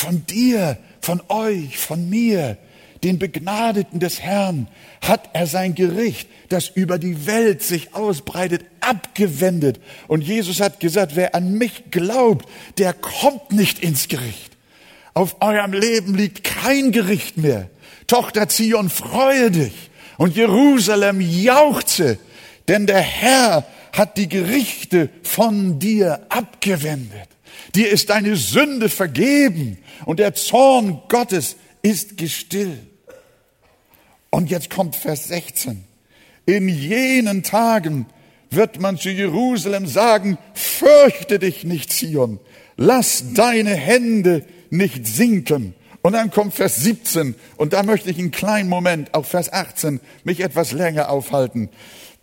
Von 0.00 0.24
dir, 0.24 0.78
von 1.02 1.20
euch, 1.28 1.76
von 1.76 2.08
mir, 2.08 2.56
den 3.04 3.18
Begnadeten 3.18 4.00
des 4.00 4.22
Herrn, 4.22 4.66
hat 5.02 5.28
er 5.34 5.46
sein 5.46 5.74
Gericht, 5.74 6.26
das 6.48 6.70
über 6.70 6.98
die 6.98 7.26
Welt 7.26 7.62
sich 7.62 7.94
ausbreitet, 7.94 8.64
abgewendet. 8.80 9.78
Und 10.08 10.22
Jesus 10.22 10.62
hat 10.62 10.80
gesagt, 10.80 11.16
wer 11.16 11.34
an 11.34 11.52
mich 11.52 11.90
glaubt, 11.90 12.48
der 12.78 12.94
kommt 12.94 13.52
nicht 13.52 13.80
ins 13.80 14.08
Gericht. 14.08 14.56
Auf 15.12 15.36
eurem 15.42 15.74
Leben 15.74 16.14
liegt 16.14 16.44
kein 16.44 16.92
Gericht 16.92 17.36
mehr. 17.36 17.68
Tochter 18.06 18.48
Zion, 18.48 18.88
freue 18.88 19.50
dich. 19.50 19.90
Und 20.16 20.34
Jerusalem 20.34 21.20
jauchze, 21.20 22.18
denn 22.68 22.86
der 22.86 23.02
Herr 23.02 23.66
hat 23.92 24.16
die 24.16 24.30
Gerichte 24.30 25.10
von 25.22 25.78
dir 25.78 26.24
abgewendet. 26.30 27.28
Dir 27.74 27.90
ist 27.90 28.10
deine 28.10 28.36
Sünde 28.36 28.88
vergeben 28.88 29.78
und 30.04 30.18
der 30.18 30.34
Zorn 30.34 31.02
Gottes 31.08 31.56
ist 31.82 32.16
gestillt. 32.16 32.80
Und 34.30 34.50
jetzt 34.50 34.70
kommt 34.70 34.96
Vers 34.96 35.28
16. 35.28 35.84
In 36.46 36.68
jenen 36.68 37.42
Tagen 37.42 38.06
wird 38.50 38.80
man 38.80 38.98
zu 38.98 39.10
Jerusalem 39.10 39.86
sagen, 39.86 40.38
fürchte 40.54 41.38
dich 41.38 41.64
nicht, 41.64 41.92
Zion, 41.92 42.40
lass 42.76 43.32
deine 43.34 43.74
Hände 43.74 44.44
nicht 44.70 45.06
sinken. 45.06 45.74
Und 46.02 46.14
dann 46.14 46.30
kommt 46.30 46.54
Vers 46.54 46.76
17 46.76 47.34
und 47.56 47.72
da 47.72 47.82
möchte 47.82 48.10
ich 48.10 48.18
einen 48.18 48.30
kleinen 48.30 48.68
Moment, 48.68 49.14
auch 49.14 49.26
Vers 49.26 49.52
18, 49.52 50.00
mich 50.24 50.40
etwas 50.40 50.72
länger 50.72 51.10
aufhalten. 51.10 51.68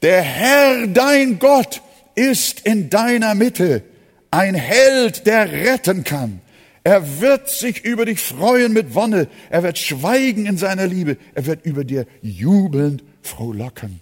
Der 0.01 0.21
Herr, 0.21 0.87
dein 0.87 1.39
Gott, 1.39 1.81
ist 2.15 2.61
in 2.61 2.89
deiner 2.89 3.35
Mitte 3.35 3.83
ein 4.31 4.55
Held, 4.55 5.25
der 5.25 5.51
retten 5.51 6.03
kann. 6.03 6.41
Er 6.83 7.19
wird 7.19 7.49
sich 7.49 7.83
über 7.83 8.05
dich 8.05 8.21
freuen 8.21 8.71
mit 8.71 8.95
Wonne. 8.95 9.27
Er 9.49 9.63
wird 9.63 9.77
schweigen 9.77 10.45
in 10.45 10.57
seiner 10.57 10.87
Liebe. 10.87 11.17
Er 11.35 11.45
wird 11.45 11.65
über 11.65 11.83
dir 11.83 12.05
jubelnd 12.21 13.03
frohlocken. 13.21 13.99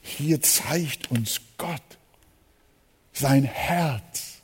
Hier 0.00 0.40
zeigt 0.40 1.10
uns 1.10 1.40
Gott 1.58 1.82
sein 3.12 3.44
Herz, 3.44 4.38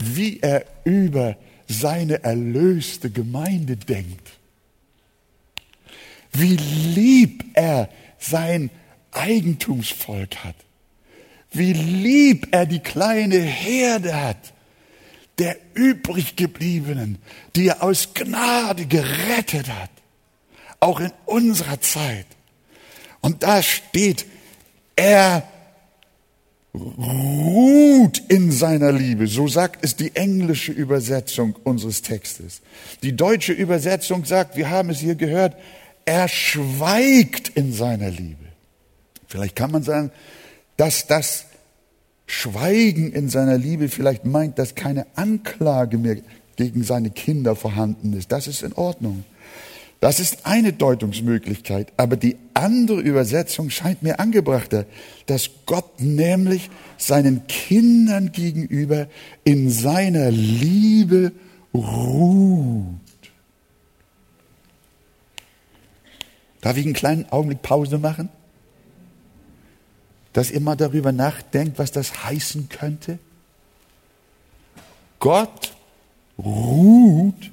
wie 0.00 0.40
er 0.40 0.64
über 0.84 1.36
seine 1.68 2.24
erlöste 2.24 3.10
Gemeinde 3.10 3.76
denkt. 3.76 4.30
Wie 6.32 6.56
lieb 6.56 7.44
er 7.54 7.88
sein 8.18 8.70
Eigentumsvolk 9.10 10.36
hat. 10.36 10.56
Wie 11.52 11.72
lieb 11.72 12.48
er 12.50 12.66
die 12.66 12.80
kleine 12.80 13.38
Herde 13.38 14.20
hat, 14.20 14.52
der 15.38 15.56
übriggebliebenen, 15.74 17.18
die 17.56 17.68
er 17.68 17.82
aus 17.82 18.14
Gnade 18.14 18.86
gerettet 18.86 19.68
hat. 19.68 19.90
Auch 20.80 21.00
in 21.00 21.12
unserer 21.26 21.80
Zeit. 21.80 22.26
Und 23.20 23.42
da 23.42 23.62
steht, 23.62 24.26
er 24.96 25.48
ruht 26.74 28.22
in 28.28 28.50
seiner 28.50 28.92
Liebe. 28.92 29.26
So 29.26 29.46
sagt 29.46 29.84
es 29.84 29.94
die 29.96 30.16
englische 30.16 30.72
Übersetzung 30.72 31.54
unseres 31.64 32.02
Textes. 32.02 32.62
Die 33.02 33.14
deutsche 33.14 33.52
Übersetzung 33.52 34.24
sagt, 34.24 34.56
wir 34.56 34.70
haben 34.70 34.90
es 34.90 35.00
hier 35.00 35.14
gehört, 35.14 35.56
er 36.04 36.28
schweigt 36.28 37.50
in 37.50 37.72
seiner 37.72 38.10
Liebe. 38.10 38.44
Vielleicht 39.28 39.54
kann 39.54 39.70
man 39.70 39.82
sagen, 39.82 40.10
dass 40.76 41.06
das 41.06 41.46
Schweigen 42.32 43.12
in 43.12 43.28
seiner 43.28 43.58
Liebe 43.58 43.90
vielleicht 43.90 44.24
meint, 44.24 44.58
dass 44.58 44.74
keine 44.74 45.06
Anklage 45.16 45.98
mehr 45.98 46.16
gegen 46.56 46.82
seine 46.82 47.10
Kinder 47.10 47.54
vorhanden 47.54 48.14
ist. 48.14 48.32
Das 48.32 48.46
ist 48.46 48.62
in 48.62 48.72
Ordnung. 48.72 49.24
Das 50.00 50.18
ist 50.18 50.46
eine 50.46 50.72
Deutungsmöglichkeit, 50.72 51.92
aber 51.98 52.16
die 52.16 52.36
andere 52.54 53.00
Übersetzung 53.00 53.68
scheint 53.68 54.02
mir 54.02 54.18
angebrachter, 54.18 54.86
dass 55.26 55.50
Gott 55.66 56.00
nämlich 56.00 56.70
seinen 56.96 57.46
Kindern 57.48 58.32
gegenüber 58.32 59.08
in 59.44 59.68
seiner 59.68 60.30
Liebe 60.30 61.32
ruht. 61.74 62.96
Darf 66.62 66.78
ich 66.78 66.86
einen 66.86 66.94
kleinen 66.94 67.30
Augenblick 67.30 67.60
Pause 67.60 67.98
machen? 67.98 68.30
Dass 70.32 70.50
ihr 70.50 70.60
mal 70.60 70.76
darüber 70.76 71.12
nachdenkt, 71.12 71.78
was 71.78 71.92
das 71.92 72.24
heißen 72.24 72.68
könnte? 72.68 73.18
Gott 75.18 75.74
ruht 76.38 77.50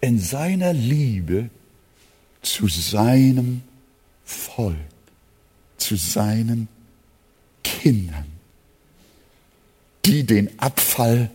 in 0.00 0.18
seiner 0.18 0.72
Liebe 0.72 1.50
zu 2.40 2.68
seinem 2.68 3.62
Volk, 4.24 4.76
zu 5.76 5.96
seinen 5.96 6.68
Kindern, 7.62 8.26
die 10.04 10.24
den 10.24 10.58
Abfall 10.58 11.30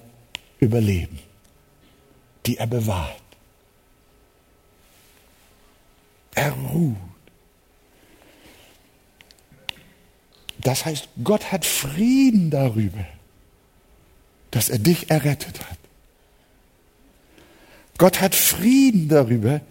überleben, 0.59 1.19
die 2.45 2.57
er 2.57 2.67
bewahrt. 2.67 3.21
Er 6.33 6.51
ruht. 6.51 6.95
Das 10.67 10.85
heißt, 10.85 11.07
Gott 11.23 11.53
hat 11.53 11.65
Frieden 11.65 12.49
darüber, 12.49 13.05
dass 14.51 14.67
er 14.67 14.79
dich 14.79 15.09
errettet 15.09 15.61
hat. 15.61 15.77
Gott 17.97 18.19
hat 18.19 18.35
Frieden 18.35 19.07
darüber, 19.07 19.61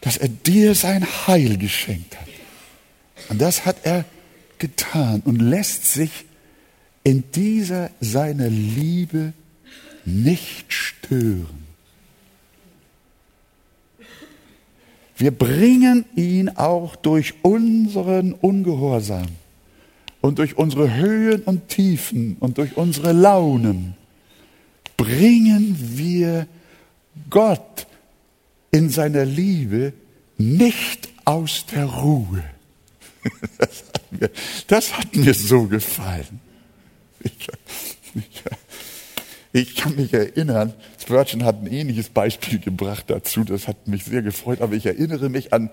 dass 0.00 0.16
er 0.16 0.28
dir 0.28 0.76
sein 0.76 1.04
Heil 1.26 1.58
geschenkt 1.58 2.16
hat. 2.16 2.28
Und 3.30 3.40
das 3.40 3.66
hat 3.66 3.78
er 3.82 4.04
getan 4.58 5.22
und 5.24 5.40
lässt 5.40 5.86
sich 5.92 6.24
in 7.02 7.24
dieser 7.32 7.90
seiner 8.00 8.48
Liebe 8.48 9.32
nicht 10.04 10.72
stören. 10.72 11.66
Wir 15.16 15.32
bringen 15.32 16.04
ihn 16.14 16.48
auch 16.48 16.94
durch 16.94 17.34
unseren 17.42 18.34
Ungehorsam 18.34 19.26
und 20.24 20.38
durch 20.38 20.56
unsere 20.56 20.94
Höhen 20.94 21.42
und 21.42 21.68
Tiefen 21.68 22.38
und 22.40 22.56
durch 22.56 22.78
unsere 22.78 23.12
Launen 23.12 23.94
bringen 24.96 25.76
wir 25.78 26.46
Gott 27.28 27.86
in 28.70 28.88
seiner 28.88 29.26
Liebe 29.26 29.92
nicht 30.38 31.10
aus 31.26 31.66
der 31.66 31.84
Ruhe. 31.84 32.42
Das 34.68 34.96
hat 34.96 35.14
mir, 35.16 35.34
so 35.34 35.64
gefallen. 35.64 36.40
Ich, 37.20 37.48
ich, 38.14 38.42
ich 39.52 39.76
kann 39.76 39.96
mich 39.96 40.14
erinnern, 40.14 40.72
Spurgeon 41.02 41.44
hat 41.44 41.60
ein 41.60 41.66
ähnliches 41.66 42.08
Beispiel 42.08 42.60
gebracht 42.60 43.06
dazu, 43.08 43.44
das 43.44 43.66
hat 43.68 43.88
mich 43.88 44.04
sehr 44.04 44.22
gefreut, 44.22 44.62
aber 44.62 44.74
ich 44.74 44.86
erinnere 44.86 45.28
mich 45.28 45.52
an 45.52 45.70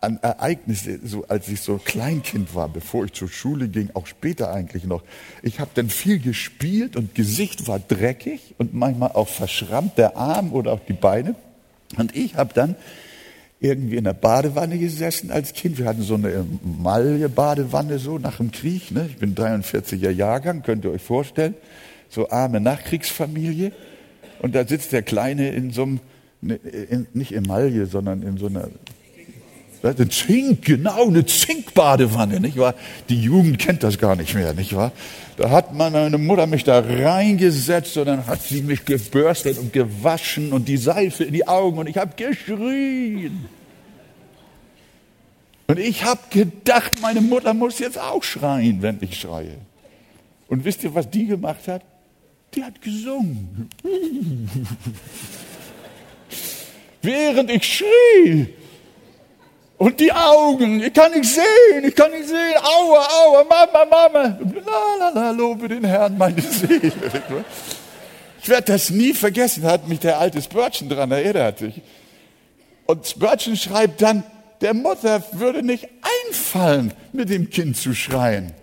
an 0.00 0.18
Ereignisse, 0.20 1.00
so 1.04 1.24
als 1.28 1.48
ich 1.48 1.60
so 1.60 1.78
Kleinkind 1.78 2.54
war, 2.54 2.68
bevor 2.68 3.04
ich 3.04 3.12
zur 3.12 3.28
Schule 3.28 3.68
ging, 3.68 3.90
auch 3.94 4.06
später 4.06 4.52
eigentlich 4.52 4.84
noch. 4.84 5.02
Ich 5.42 5.60
habe 5.60 5.70
dann 5.74 5.88
viel 5.88 6.18
gespielt 6.18 6.96
und 6.96 7.14
Gesicht 7.14 7.66
war 7.66 7.78
dreckig 7.78 8.54
und 8.58 8.74
manchmal 8.74 9.12
auch 9.12 9.28
verschrammt 9.28 9.96
der 9.96 10.16
Arm 10.16 10.52
oder 10.52 10.72
auch 10.72 10.80
die 10.86 10.92
Beine. 10.92 11.34
Und 11.96 12.14
ich 12.16 12.34
habe 12.34 12.52
dann 12.54 12.76
irgendwie 13.60 13.96
in 13.96 14.04
der 14.04 14.12
Badewanne 14.12 14.78
gesessen 14.78 15.30
als 15.30 15.54
Kind. 15.54 15.78
Wir 15.78 15.86
hatten 15.86 16.02
so 16.02 16.14
eine 16.14 16.44
Malje-Badewanne 16.62 17.98
so 17.98 18.18
nach 18.18 18.36
dem 18.36 18.50
Krieg. 18.50 18.90
Ne? 18.90 19.06
Ich 19.08 19.16
bin 19.16 19.34
43er 19.34 20.10
Jahrgang, 20.10 20.62
könnt 20.62 20.84
ihr 20.84 20.90
euch 20.90 21.02
vorstellen. 21.02 21.54
So 22.10 22.28
arme 22.28 22.60
Nachkriegsfamilie. 22.60 23.72
Und 24.40 24.54
da 24.54 24.66
sitzt 24.66 24.92
der 24.92 25.02
Kleine 25.02 25.48
in 25.50 25.70
so 25.70 25.84
einem, 25.84 26.00
ne, 26.42 26.56
in, 26.56 27.06
nicht 27.14 27.34
Emaille, 27.34 27.86
sondern 27.86 28.22
in 28.22 28.36
so 28.36 28.46
einer 28.46 28.68
eine 29.90 30.08
Zink, 30.08 30.64
genau, 30.64 31.06
eine 31.06 31.26
Zinkbadewanne, 31.26 32.40
nicht 32.40 32.56
wahr? 32.56 32.74
Die 33.08 33.20
Jugend 33.20 33.58
kennt 33.58 33.82
das 33.82 33.98
gar 33.98 34.16
nicht 34.16 34.34
mehr, 34.34 34.54
nicht 34.54 34.74
wahr? 34.74 34.92
Da 35.36 35.50
hat 35.50 35.74
meine 35.74 36.16
Mutter 36.16 36.46
mich 36.46 36.64
da 36.64 36.80
reingesetzt 36.80 37.96
und 37.96 38.06
dann 38.06 38.26
hat 38.26 38.42
sie 38.42 38.62
mich 38.62 38.84
gebürstet 38.84 39.58
und 39.58 39.72
gewaschen 39.72 40.52
und 40.52 40.68
die 40.68 40.76
Seife 40.76 41.24
in 41.24 41.34
die 41.34 41.46
Augen 41.46 41.78
und 41.78 41.88
ich 41.88 41.98
habe 41.98 42.14
geschrien. 42.16 43.46
Und 45.66 45.78
ich 45.78 46.04
habe 46.04 46.20
gedacht, 46.30 46.92
meine 47.00 47.20
Mutter 47.20 47.52
muss 47.54 47.78
jetzt 47.78 47.98
auch 47.98 48.22
schreien, 48.22 48.82
wenn 48.82 48.98
ich 49.00 49.18
schreie. 49.18 49.56
Und 50.48 50.64
wisst 50.64 50.84
ihr, 50.84 50.94
was 50.94 51.10
die 51.10 51.26
gemacht 51.26 51.66
hat? 51.68 51.82
Die 52.54 52.62
hat 52.62 52.80
gesungen. 52.80 53.68
Während 57.02 57.50
ich 57.50 57.64
schrie. 57.64 58.54
Und 59.84 60.00
die 60.00 60.10
Augen, 60.10 60.82
ich 60.82 60.94
kann 60.94 61.12
nicht 61.12 61.26
sehen, 61.26 61.84
ich 61.86 61.94
kann 61.94 62.10
nicht 62.10 62.26
sehen. 62.26 62.54
Aua, 62.56 63.06
aua, 63.06 63.44
Mama, 63.44 63.84
Mama. 63.84 64.38
La, 64.64 64.96
la, 64.98 65.08
la, 65.10 65.30
lobe 65.30 65.68
den 65.68 65.84
Herrn, 65.84 66.16
meine 66.16 66.40
Seele. 66.40 66.90
Ich 68.40 68.48
werde 68.48 68.72
das 68.72 68.88
nie 68.88 69.12
vergessen, 69.12 69.64
hat 69.64 69.86
mich 69.86 70.00
der 70.00 70.18
alte 70.18 70.40
Spurgeon 70.40 70.88
daran 70.88 71.10
erinnert. 71.10 71.62
Und 72.86 73.06
Spurgeon 73.06 73.58
schreibt 73.58 74.00
dann, 74.00 74.22
der 74.62 74.72
Mutter 74.72 75.22
würde 75.32 75.62
nicht 75.62 75.86
einfallen, 76.30 76.94
mit 77.12 77.28
dem 77.28 77.50
Kind 77.50 77.76
zu 77.76 77.92
schreien, 77.92 78.54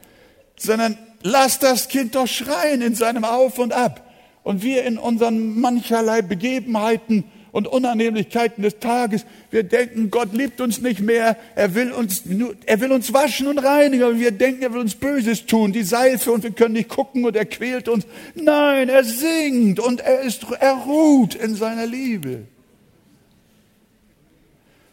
sondern 0.58 0.98
lass 1.22 1.60
das 1.60 1.88
Kind 1.88 2.16
doch 2.16 2.26
schreien 2.26 2.82
in 2.82 2.96
seinem 2.96 3.26
Auf 3.26 3.60
und 3.60 3.74
Ab. 3.74 4.12
Und 4.42 4.64
wir 4.64 4.86
in 4.86 4.98
unseren 4.98 5.60
mancherlei 5.60 6.24
Begebenheiten 6.24 7.26
und 7.52 7.68
Unannehmlichkeiten 7.68 8.64
des 8.64 8.80
Tages. 8.80 9.26
Wir 9.50 9.64
denken, 9.64 10.10
Gott 10.10 10.34
liebt 10.34 10.62
uns 10.62 10.82
nicht 10.82 11.02
mehr. 11.02 11.36
Er 11.56 11.76
will 11.76 11.92
uns, 11.92 12.24
er 12.66 12.80
will 12.80 12.92
uns 12.92 13.14
waschen 13.14 13.48
und 13.48 13.60
reinigen. 13.60 14.04
Aber 14.04 14.20
wir 14.20 14.32
denken, 14.32 14.64
er 14.64 14.74
will 14.74 14.80
uns 14.80 14.96
Böses 14.96 15.46
tun. 15.46 15.74
Die 15.74 15.84
Seife 15.84 16.32
und 16.32 16.44
wir 16.44 16.52
können 16.52 16.74
nicht 16.74 16.90
gucken 16.90 17.26
und 17.26 17.36
er 17.36 17.46
quält 17.46 17.90
uns. 17.90 18.06
Nein, 18.36 18.90
er 18.90 19.04
singt 19.04 19.80
und 19.80 20.02
er 20.02 20.22
ist, 20.22 20.46
er 20.60 20.74
ruht 20.74 21.36
in 21.36 21.56
seiner 21.56 21.86
Liebe. 21.86 22.44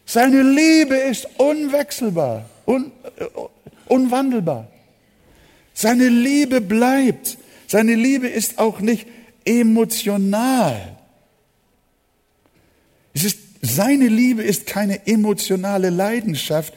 Seine 0.05 0.43
Liebe 0.43 0.97
ist 0.97 1.29
unwechselbar, 1.37 2.47
un, 2.67 2.91
äh, 3.19 3.25
unwandelbar. 3.87 4.67
Seine 5.75 6.09
Liebe 6.09 6.61
bleibt. 6.61 7.37
Seine 7.67 7.95
Liebe 7.95 8.27
ist 8.27 8.59
auch 8.59 8.81
nicht 8.81 9.07
emotional. 9.45 10.98
Es 13.15 13.25
ist, 13.25 13.39
seine 13.63 14.09
Liebe 14.09 14.43
ist 14.43 14.67
keine 14.67 15.07
emotionale 15.07 15.91
Leidenschaft, 15.91 16.75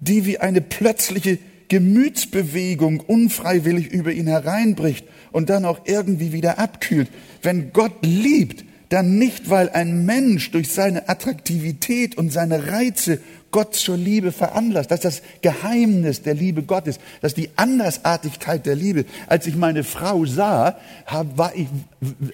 die 0.00 0.26
wie 0.26 0.38
eine 0.38 0.60
plötzliche 0.60 1.38
Gemütsbewegung 1.68 3.00
unfreiwillig 3.00 3.88
über 3.88 4.12
ihn 4.12 4.26
hereinbricht 4.26 5.06
und 5.32 5.50
dann 5.50 5.64
auch 5.64 5.80
irgendwie 5.84 6.32
wieder 6.32 6.58
abkühlt. 6.58 7.08
Wenn 7.42 7.72
Gott 7.72 7.92
liebt, 8.02 8.64
dann 8.88 9.18
nicht, 9.18 9.50
weil 9.50 9.68
ein 9.68 10.06
Mensch 10.06 10.50
durch 10.50 10.72
seine 10.72 11.08
Attraktivität 11.10 12.16
und 12.16 12.32
seine 12.32 12.68
Reize 12.68 13.20
Gott 13.50 13.74
zur 13.74 13.96
Liebe 13.96 14.32
veranlasst. 14.32 14.90
Das 14.90 15.04
ist 15.04 15.04
das 15.04 15.22
Geheimnis 15.42 16.22
der 16.22 16.34
Liebe 16.34 16.62
Gottes. 16.62 16.98
Das 17.20 17.32
ist 17.32 17.36
die 17.36 17.50
Andersartigkeit 17.56 18.64
der 18.64 18.76
Liebe. 18.76 19.04
Als 19.26 19.46
ich 19.46 19.56
meine 19.56 19.84
Frau 19.84 20.24
sah, 20.24 20.78
habe 21.06 21.52
ich, 21.54 21.66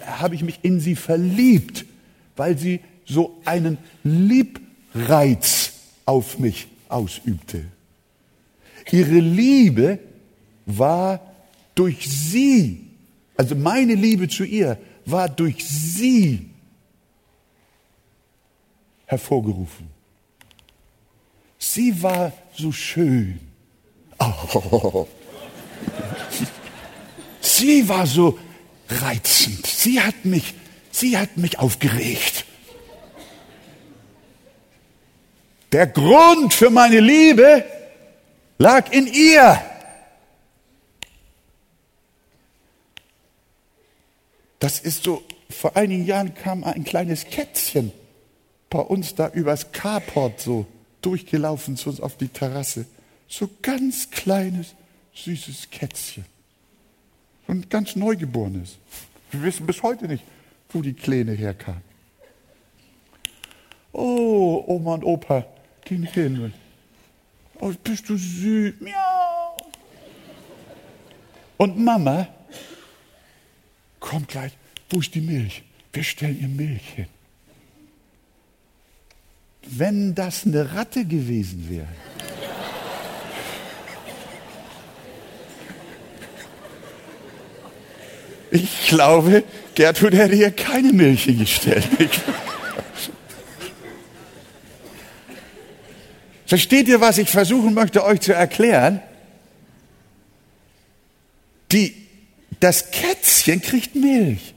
hab 0.07 0.33
ich 0.33 0.43
mich 0.43 0.61
in 0.63 0.81
sie 0.81 0.97
verliebt, 0.97 1.87
weil 2.37 2.57
sie 2.57 2.81
so 3.05 3.41
einen 3.45 3.79
Liebreiz 4.03 5.73
auf 6.05 6.39
mich 6.39 6.69
ausübte. 6.89 7.65
Ihre 8.91 9.19
Liebe 9.19 9.99
war 10.67 11.21
durch 11.75 12.09
sie, 12.09 12.87
also 13.37 13.55
meine 13.55 13.95
Liebe 13.95 14.29
zu 14.29 14.45
ihr, 14.45 14.79
war 15.07 15.29
durch 15.29 15.65
sie 15.65 16.51
hervorgerufen. 19.07 19.89
Sie 21.59 22.03
war 22.03 22.33
so 22.57 22.73
schön. 22.73 23.41
Oh. 24.19 25.07
Sie 27.41 27.89
war 27.89 28.07
so 28.07 28.39
reizend. 28.89 29.67
Sie 29.67 30.01
hat 30.01 30.25
mich, 30.25 30.55
sie 30.91 31.19
hat 31.19 31.37
mich 31.37 31.59
aufgeregt. 31.59 32.34
Der 35.75 35.89
Grund 35.89 36.55
für 36.55 36.71
meine 36.71 37.01
Liebe 37.01 37.65
lag 38.59 38.93
in 38.93 39.09
ihr. 39.09 39.61
Das 44.61 44.79
ist 44.79 45.03
so, 45.03 45.25
vor 45.51 45.77
einigen 45.77 46.07
Jahren 46.07 46.33
kam 46.33 46.63
ein 46.63 46.85
kleines 46.85 47.25
Kätzchen 47.25 47.91
bei 48.71 48.79
uns 48.79 49.17
da 49.17 49.29
übers 49.31 49.73
Carport 49.73 50.41
so 50.41 50.65
durchgelaufen 51.03 51.77
zu 51.77 51.91
uns 51.91 52.01
auf 52.01 52.17
die 52.19 52.29
Terrasse. 52.29 52.87
So 53.27 53.51
ganz 53.61 54.13
kleines, 54.13 54.77
süßes 55.13 55.71
Kätzchen. 55.71 56.25
Und 57.49 57.69
ganz 57.69 57.97
Neugeborenes. 57.97 58.79
Wir 59.33 59.43
wissen 59.43 59.67
bis 59.67 59.83
heute 59.83 60.07
nicht, 60.07 60.23
wo 60.71 60.83
die 60.83 60.95
Kleine 60.95 61.33
herkam. 61.33 61.81
Oh, 63.93 64.63
Oma 64.69 64.95
und 64.95 65.05
Opa, 65.05 65.45
gehen 65.85 66.05
hin. 66.05 66.53
Oh, 67.61 67.73
bist 67.83 68.09
du 68.09 68.17
süß. 68.17 68.75
Miau. 68.81 69.57
Und 71.57 71.79
Mama, 71.79 72.29
komm 74.01 74.27
gleich, 74.27 74.53
wo 74.91 75.01
ist 75.01 75.15
die 75.15 75.21
Milch? 75.21 75.63
Wir 75.93 76.03
stellen 76.03 76.41
ihr 76.41 76.49
Milch 76.49 76.89
hin. 76.97 77.07
Wenn 79.67 80.15
das 80.15 80.45
eine 80.45 80.75
Ratte 80.75 81.05
gewesen 81.05 81.71
wäre, 81.71 81.89
ich 88.51 88.89
glaube, 88.89 89.45
Gertrud 89.75 90.13
hätte 90.13 90.35
ihr 90.35 90.51
keine 90.51 90.93
Milch 90.93 91.25
hingestellt. 91.25 91.89
Versteht 96.55 96.87
ihr, 96.87 97.01
was 97.01 97.19
ich 97.19 97.31
versuchen 97.31 97.75
möchte, 97.75 98.05
euch 98.05 98.21
zu 98.21 98.33
erklären? 98.33 99.01
Die, 101.73 101.93
das 102.61 102.93
Kätzchen 102.93 103.61
kriegt 103.61 103.97
Milch, 103.97 104.55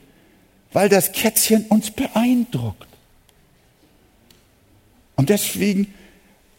weil 0.74 0.90
das 0.90 1.12
Kätzchen 1.12 1.66
uns 1.70 1.90
beeindruckt. 1.90 2.88
Und 5.16 5.30
deswegen 5.30 5.92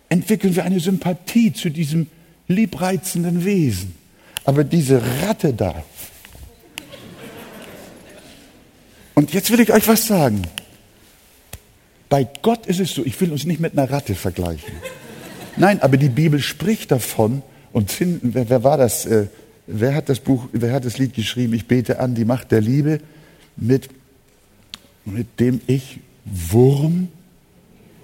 entwickeln 0.09 0.57
wir 0.57 0.65
eine 0.65 0.81
Sympathie 0.81 1.53
zu 1.53 1.71
diesem 1.71 2.09
liebreizenden 2.49 3.45
Wesen. 3.45 3.95
Aber 4.45 4.65
diese 4.65 5.01
Ratte 5.23 5.55
da. 5.55 5.85
Und 9.15 9.33
jetzt 9.33 9.53
will 9.53 9.61
ich 9.61 9.73
euch 9.73 9.87
was 9.87 10.05
sagen. 10.05 10.43
Bei 12.09 12.27
Gott 12.43 12.67
ist 12.67 12.81
es 12.81 12.93
so, 12.93 13.05
ich 13.07 13.21
will 13.21 13.31
uns 13.31 13.45
nicht 13.45 13.61
mit 13.61 13.79
einer 13.79 13.89
Ratte 13.89 14.17
vergleichen. 14.17 14.73
Nein, 15.59 15.83
aber 15.83 15.97
die 15.97 16.09
Bibel 16.09 16.41
spricht 16.41 16.91
davon 16.91 17.43
und 17.73 17.91
finden, 17.91 18.35
wer, 18.35 18.49
wer 18.49 18.65
war 18.65 18.79
das? 18.79 19.07
Äh, 19.07 19.27
wer 19.67 19.95
hat 19.95 20.09
das 20.09 20.21
Buch, 20.21 20.49
wer 20.53 20.73
hat 20.73 20.85
das 20.85 20.99
Lied 20.99 21.15
geschrieben? 21.15 21.53
Ich 21.55 21.67
bete 21.67 21.99
an 22.01 22.15
die 22.15 22.25
Macht 22.25 22.53
der 22.53 22.61
Liebe, 22.61 23.01
mit, 23.57 23.89
mit 25.05 25.41
dem 25.41 25.61
ich 25.67 26.01
Wurm 26.25 27.09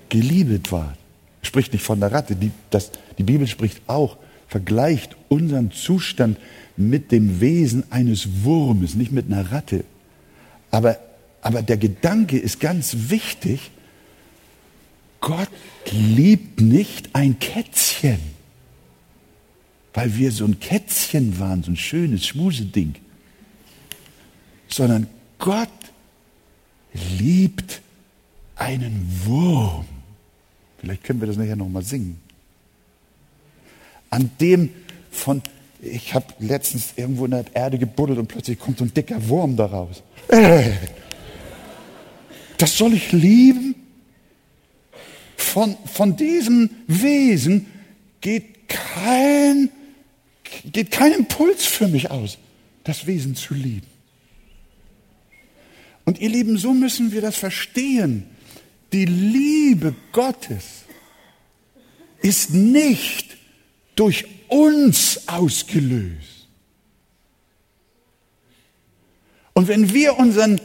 geliebet 0.09 0.73
war. 0.73 0.97
Spricht 1.43 1.73
nicht 1.73 1.85
von 1.85 2.01
der 2.01 2.13
Ratte. 2.13 2.35
Die, 2.35 2.51
das, 2.71 2.91
die 3.19 3.23
Bibel 3.23 3.47
spricht 3.47 3.83
auch, 3.87 4.17
vergleicht 4.49 5.17
unseren 5.29 5.71
Zustand 5.71 6.39
mit 6.77 7.13
dem 7.13 7.41
Wesen 7.41 7.85
eines 7.91 8.45
Wurmes, 8.45 8.95
nicht 8.95 9.13
mit 9.13 9.27
einer 9.27 9.53
Ratte. 9.53 9.85
Aber, 10.71 10.99
aber 11.41 11.63
der 11.63 11.77
Gedanke 11.77 12.37
ist 12.37 12.59
ganz 12.59 12.97
wichtig, 13.09 13.71
Gott 15.25 15.49
liebt 15.91 16.61
nicht 16.61 17.15
ein 17.15 17.39
Kätzchen, 17.39 18.19
weil 19.95 20.15
wir 20.17 20.31
so 20.31 20.45
ein 20.45 20.61
Kätzchen 20.61 21.39
waren, 21.41 21.63
so 21.63 21.71
ein 21.71 21.79
schönes 21.79 22.27
Schmuseding, 22.27 22.95
sondern 24.69 25.07
Gott 25.39 25.71
liebt 27.19 27.81
einen 28.57 29.11
Wurm. 29.25 29.87
Vielleicht 30.79 31.05
können 31.05 31.21
wir 31.21 31.27
das 31.27 31.39
nachher 31.39 31.57
nochmal 31.57 31.85
singen. 31.85 32.21
An 34.11 34.31
dem 34.43 34.69
von, 35.11 35.41
ich 35.81 36.13
habe 36.15 36.27
letztens 36.39 36.93
irgendwo 36.97 37.25
in 37.25 37.31
der 37.31 37.47
Erde 37.55 37.79
gebuddelt 37.79 38.19
und 38.19 38.27
plötzlich 38.27 38.59
kommt 38.59 38.77
so 38.77 38.85
ein 38.85 38.93
dicker 38.93 39.27
Wurm 39.27 39.57
daraus. 39.57 40.03
Äh, 40.29 40.73
das 42.59 42.77
soll 42.77 42.93
ich 42.93 43.11
lieben? 43.13 43.74
Von, 45.55 45.77
von 45.85 46.17
diesem 46.17 46.69
Wesen 46.89 47.67
geht 48.21 48.67
kein, 48.67 49.71
geht 50.65 50.91
kein 50.91 51.13
Impuls 51.13 51.65
für 51.65 51.87
mich 51.87 52.11
aus, 52.11 52.39
das 52.83 53.07
Wesen 53.07 53.37
zu 53.37 53.55
lieben. 53.55 53.87
Und 56.05 56.19
ihr 56.19 56.29
Lieben, 56.29 56.59
so 56.59 56.75
müssen 56.75 57.13
wir 57.13 57.21
das 57.21 57.37
verstehen. 57.37 58.25
Die 58.93 59.05
Liebe 59.05 59.95
Gottes 60.11 60.83
ist 62.21 62.51
nicht 62.51 63.37
durch 63.95 64.25
uns 64.49 65.29
ausgelöst. 65.29 66.49
Und 69.53 69.69
wenn 69.69 69.95
wir 69.95 70.19
unseren, 70.19 70.61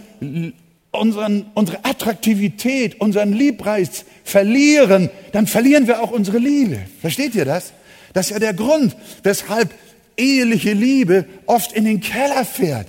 unseren, 0.91 1.45
unsere 1.53 1.85
Attraktivität, 1.85 2.99
unseren 2.99 3.33
Liebreiz 3.33 4.05
verlieren, 4.23 5.09
dann 5.31 5.47
verlieren 5.47 5.87
wir 5.87 6.01
auch 6.01 6.11
unsere 6.11 6.37
Liebe. 6.37 6.79
Versteht 7.01 7.35
ihr 7.35 7.45
das? 7.45 7.73
Das 8.13 8.27
ist 8.27 8.31
ja 8.31 8.39
der 8.39 8.53
Grund, 8.53 8.95
weshalb 9.23 9.73
eheliche 10.17 10.73
Liebe 10.73 11.25
oft 11.45 11.71
in 11.73 11.85
den 11.85 12.01
Keller 12.01 12.43
fährt. 12.43 12.87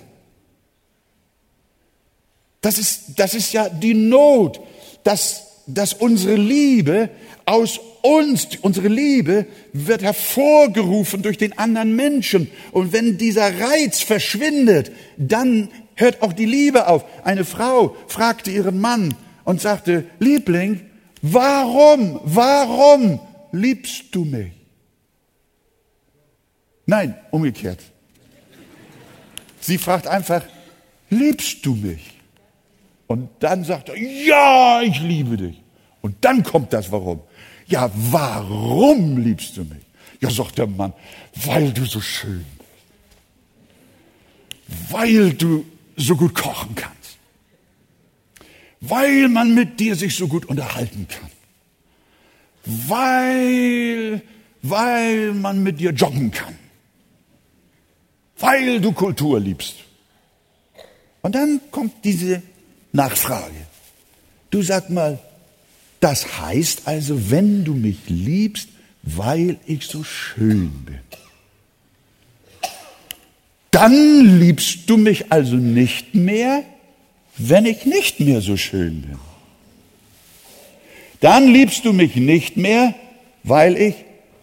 Das 2.61 2.79
ist, 2.79 3.19
das 3.19 3.35
ist 3.35 3.53
ja 3.53 3.69
die 3.69 3.95
Not, 3.95 4.61
dass, 5.05 5.63
dass 5.67 5.95
unsere 5.95 6.37
Liebe 6.37 7.11
aus 7.47 7.81
uns, 8.03 8.49
unsere 8.63 8.89
Liebe 8.89 9.47
wird 9.73 10.03
hervorgerufen 10.03 11.23
durch 11.23 11.39
den 11.39 11.59
anderen 11.59 11.97
Menschen. 11.97 12.51
Und 12.73 12.93
wenn 12.93 13.19
dieser 13.19 13.61
Reiz 13.61 14.01
verschwindet, 14.01 14.93
dann 15.17 15.69
hört 16.01 16.23
auch 16.23 16.33
die 16.33 16.47
Liebe 16.47 16.89
auf. 16.89 17.05
Eine 17.25 17.45
Frau 17.45 17.97
fragte 18.09 18.51
ihren 18.51 18.81
Mann 18.81 19.15
und 19.45 19.61
sagte, 19.61 20.05
Liebling, 20.19 20.81
warum, 21.23 22.21
warum 22.25 23.21
liebst 23.53 24.07
du 24.13 24.25
mich? 24.25 24.53
Nein, 26.87 27.15
umgekehrt. 27.31 27.81
Sie 29.61 29.79
fragt 29.79 30.07
einfach, 30.07 30.43
liebst 31.11 31.65
du 31.65 31.75
mich? 31.75 32.13
Und 33.07 33.29
dann 33.41 33.65
sagt 33.65 33.91
er, 33.91 33.97
ja, 33.97 34.81
ich 34.83 35.01
liebe 35.01 35.37
dich. 35.37 35.61
Und 36.01 36.17
dann 36.25 36.43
kommt 36.43 36.73
das 36.73 36.91
Warum. 36.91 37.21
Ja, 37.67 37.91
warum 37.95 39.19
liebst 39.19 39.57
du 39.57 39.63
mich? 39.63 39.85
Ja, 40.21 40.31
sagt 40.31 40.59
der 40.59 40.67
Mann, 40.67 40.93
weil 41.35 41.73
du 41.73 41.85
so 41.85 42.01
schön 42.01 42.45
bist. 42.59 42.71
Weil 44.93 45.33
du 45.33 45.65
so 46.07 46.17
gut 46.17 46.35
kochen 46.35 46.75
kannst. 46.75 47.19
Weil 48.81 49.29
man 49.29 49.55
mit 49.55 49.79
dir 49.79 49.95
sich 49.95 50.17
so 50.17 50.27
gut 50.27 50.47
unterhalten 50.47 51.07
kann. 51.09 51.31
Weil, 52.65 54.23
weil 54.63 55.33
man 55.33 55.63
mit 55.63 55.81
dir 55.81 55.91
joggen 55.93 56.31
kann 56.31 56.55
weil 58.41 58.81
du 58.81 58.93
Kultur 58.93 59.39
liebst. 59.39 59.77
Und 61.23 61.35
dann 61.35 61.61
kommt 61.71 62.05
diese 62.05 62.43
Nachfrage. 62.93 63.67
Du 64.51 64.63
sag 64.63 64.91
mal, 64.91 65.19
das 66.01 66.41
heißt 66.41 66.83
also, 66.87 67.31
wenn 67.31 67.65
du 67.65 67.75
mich 67.75 68.09
liebst, 68.09 68.69
weil 69.03 69.59
ich 69.67 69.87
so 69.87 70.03
schön 70.03 70.71
bin. 70.85 70.99
Dann 73.71 74.41
liebst 74.41 74.91
du 74.91 74.97
mich 74.97 75.31
also 75.31 75.57
nicht 75.57 76.15
mehr, 76.15 76.65
wenn 77.37 77.67
ich 77.67 77.87
nicht 77.87 78.21
mehr 78.21 78.41
so 78.41 78.57
schön 78.57 79.03
bin. 79.03 79.19
Dann 81.21 81.49
liebst 81.49 81.85
du 81.85 81.93
mich 81.93 82.17
nicht 82.17 82.57
mehr, 82.57 82.95
weil 83.43 83.77
ich 83.77 83.95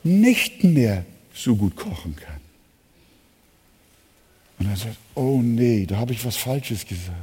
nicht 0.03 0.63
mehr 0.63 1.05
so 1.33 1.55
gut 1.55 1.75
kochen 1.75 2.15
kann. 2.15 2.39
Und 4.59 4.69
er 4.69 4.77
sagt, 4.77 4.97
oh 5.15 5.41
nee, 5.41 5.85
da 5.85 5.97
habe 5.97 6.13
ich 6.13 6.23
was 6.25 6.35
Falsches 6.35 6.85
gesagt. 6.85 7.17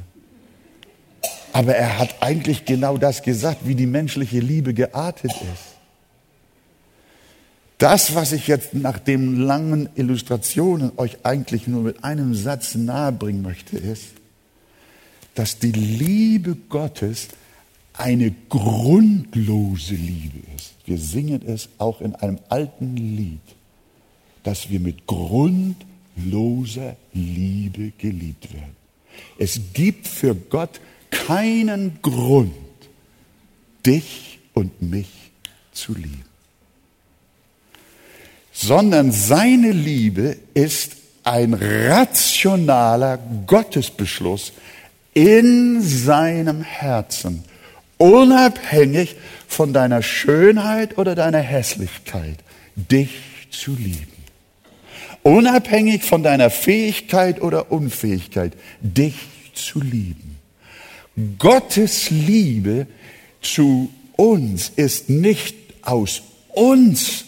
Aber 1.51 1.75
er 1.75 1.99
hat 1.99 2.21
eigentlich 2.21 2.65
genau 2.65 2.97
das 2.97 3.23
gesagt, 3.23 3.61
wie 3.65 3.75
die 3.75 3.87
menschliche 3.87 4.39
Liebe 4.39 4.73
geartet 4.73 5.31
ist. 5.31 5.74
Das, 7.77 8.15
was 8.15 8.31
ich 8.31 8.47
jetzt 8.47 8.73
nach 8.73 8.99
den 8.99 9.35
langen 9.41 9.89
Illustrationen 9.95 10.93
euch 10.97 11.17
eigentlich 11.23 11.67
nur 11.67 11.81
mit 11.81 12.03
einem 12.03 12.33
Satz 12.33 12.75
nahebringen 12.75 13.41
möchte, 13.41 13.77
ist, 13.77 14.05
dass 15.33 15.59
die 15.59 15.73
Liebe 15.73 16.55
Gottes 16.69 17.27
eine 17.93 18.33
grundlose 18.49 19.95
Liebe 19.95 20.39
ist. 20.55 20.75
Wir 20.85 20.97
singen 20.97 21.41
es 21.45 21.69
auch 21.77 22.01
in 22.01 22.15
einem 22.15 22.39
alten 22.49 22.95
Lied, 22.95 23.41
dass 24.43 24.69
wir 24.69 24.79
mit 24.79 25.05
Grund 25.07 25.75
loser 26.15 26.95
Liebe 27.13 27.91
geliebt 27.97 28.53
werden. 28.53 28.75
Es 29.37 29.59
gibt 29.73 30.07
für 30.07 30.35
Gott 30.35 30.79
keinen 31.09 31.99
Grund, 32.01 32.53
dich 33.85 34.39
und 34.53 34.81
mich 34.81 35.09
zu 35.71 35.93
lieben, 35.93 36.23
sondern 38.55 39.11
seine 39.11 39.71
Liebe 39.71 40.37
ist 40.55 40.93
ein 41.23 41.53
rationaler 41.53 43.19
Gottesbeschluss 43.45 44.53
in 45.13 45.81
seinem 45.81 46.61
Herzen, 46.63 47.43
unabhängig 47.97 49.15
von 49.47 49.73
deiner 49.73 50.01
Schönheit 50.01 50.97
oder 50.97 51.13
deiner 51.13 51.39
Hässlichkeit, 51.39 52.39
dich 52.75 53.11
zu 53.51 53.75
lieben 53.75 54.15
unabhängig 55.25 56.03
von 56.03 56.21
deiner 56.21 56.51
Fähigkeit 56.51 57.41
oder 57.41 57.71
Unfähigkeit, 57.71 58.53
dich 58.79 59.15
zu 59.55 59.81
lieben. 59.81 60.37
Gottes 61.39 62.11
Liebe 62.11 62.85
zu 63.41 63.89
uns 64.17 64.71
ist 64.75 65.09
nicht 65.09 65.55
aus 65.81 66.21
uns 66.53 67.24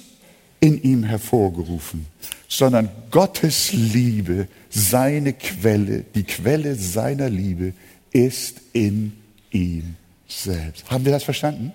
in 0.60 0.82
ihm 0.82 1.04
hervorgerufen, 1.04 2.08
sondern 2.48 2.90
Gottes 3.12 3.72
Liebe, 3.74 4.48
seine 4.70 5.34
Quelle, 5.34 6.04
die 6.16 6.24
Quelle 6.24 6.76
seiner 6.76 7.30
Liebe 7.30 7.74
ist 8.12 8.62
in 8.74 9.14
ihm 9.52 9.96
selbst. 10.28 10.90
Haben 10.90 11.06
wir 11.06 11.12
das 11.12 11.24
verstanden? 11.24 11.74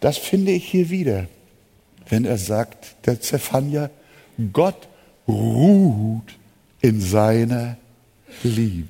Das 0.00 0.18
finde 0.18 0.52
ich 0.52 0.64
hier 0.64 0.90
wieder, 0.90 1.26
wenn 2.08 2.24
er 2.24 2.38
sagt, 2.38 3.06
der 3.06 3.20
Zephania, 3.20 3.90
Gott 4.52 4.88
ruht 5.26 6.34
in 6.80 7.00
seiner 7.00 7.76
Liebe. 8.42 8.88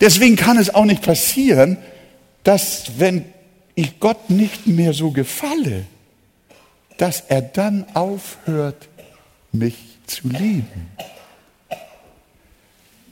Deswegen 0.00 0.36
kann 0.36 0.58
es 0.58 0.74
auch 0.74 0.84
nicht 0.84 1.02
passieren, 1.02 1.78
dass 2.44 2.98
wenn 2.98 3.24
ich 3.74 4.00
Gott 4.00 4.30
nicht 4.30 4.66
mehr 4.66 4.92
so 4.92 5.10
gefalle, 5.10 5.84
dass 7.02 7.20
er 7.26 7.42
dann 7.42 7.84
aufhört, 7.94 8.88
mich 9.50 9.74
zu 10.06 10.28
lieben. 10.28 10.86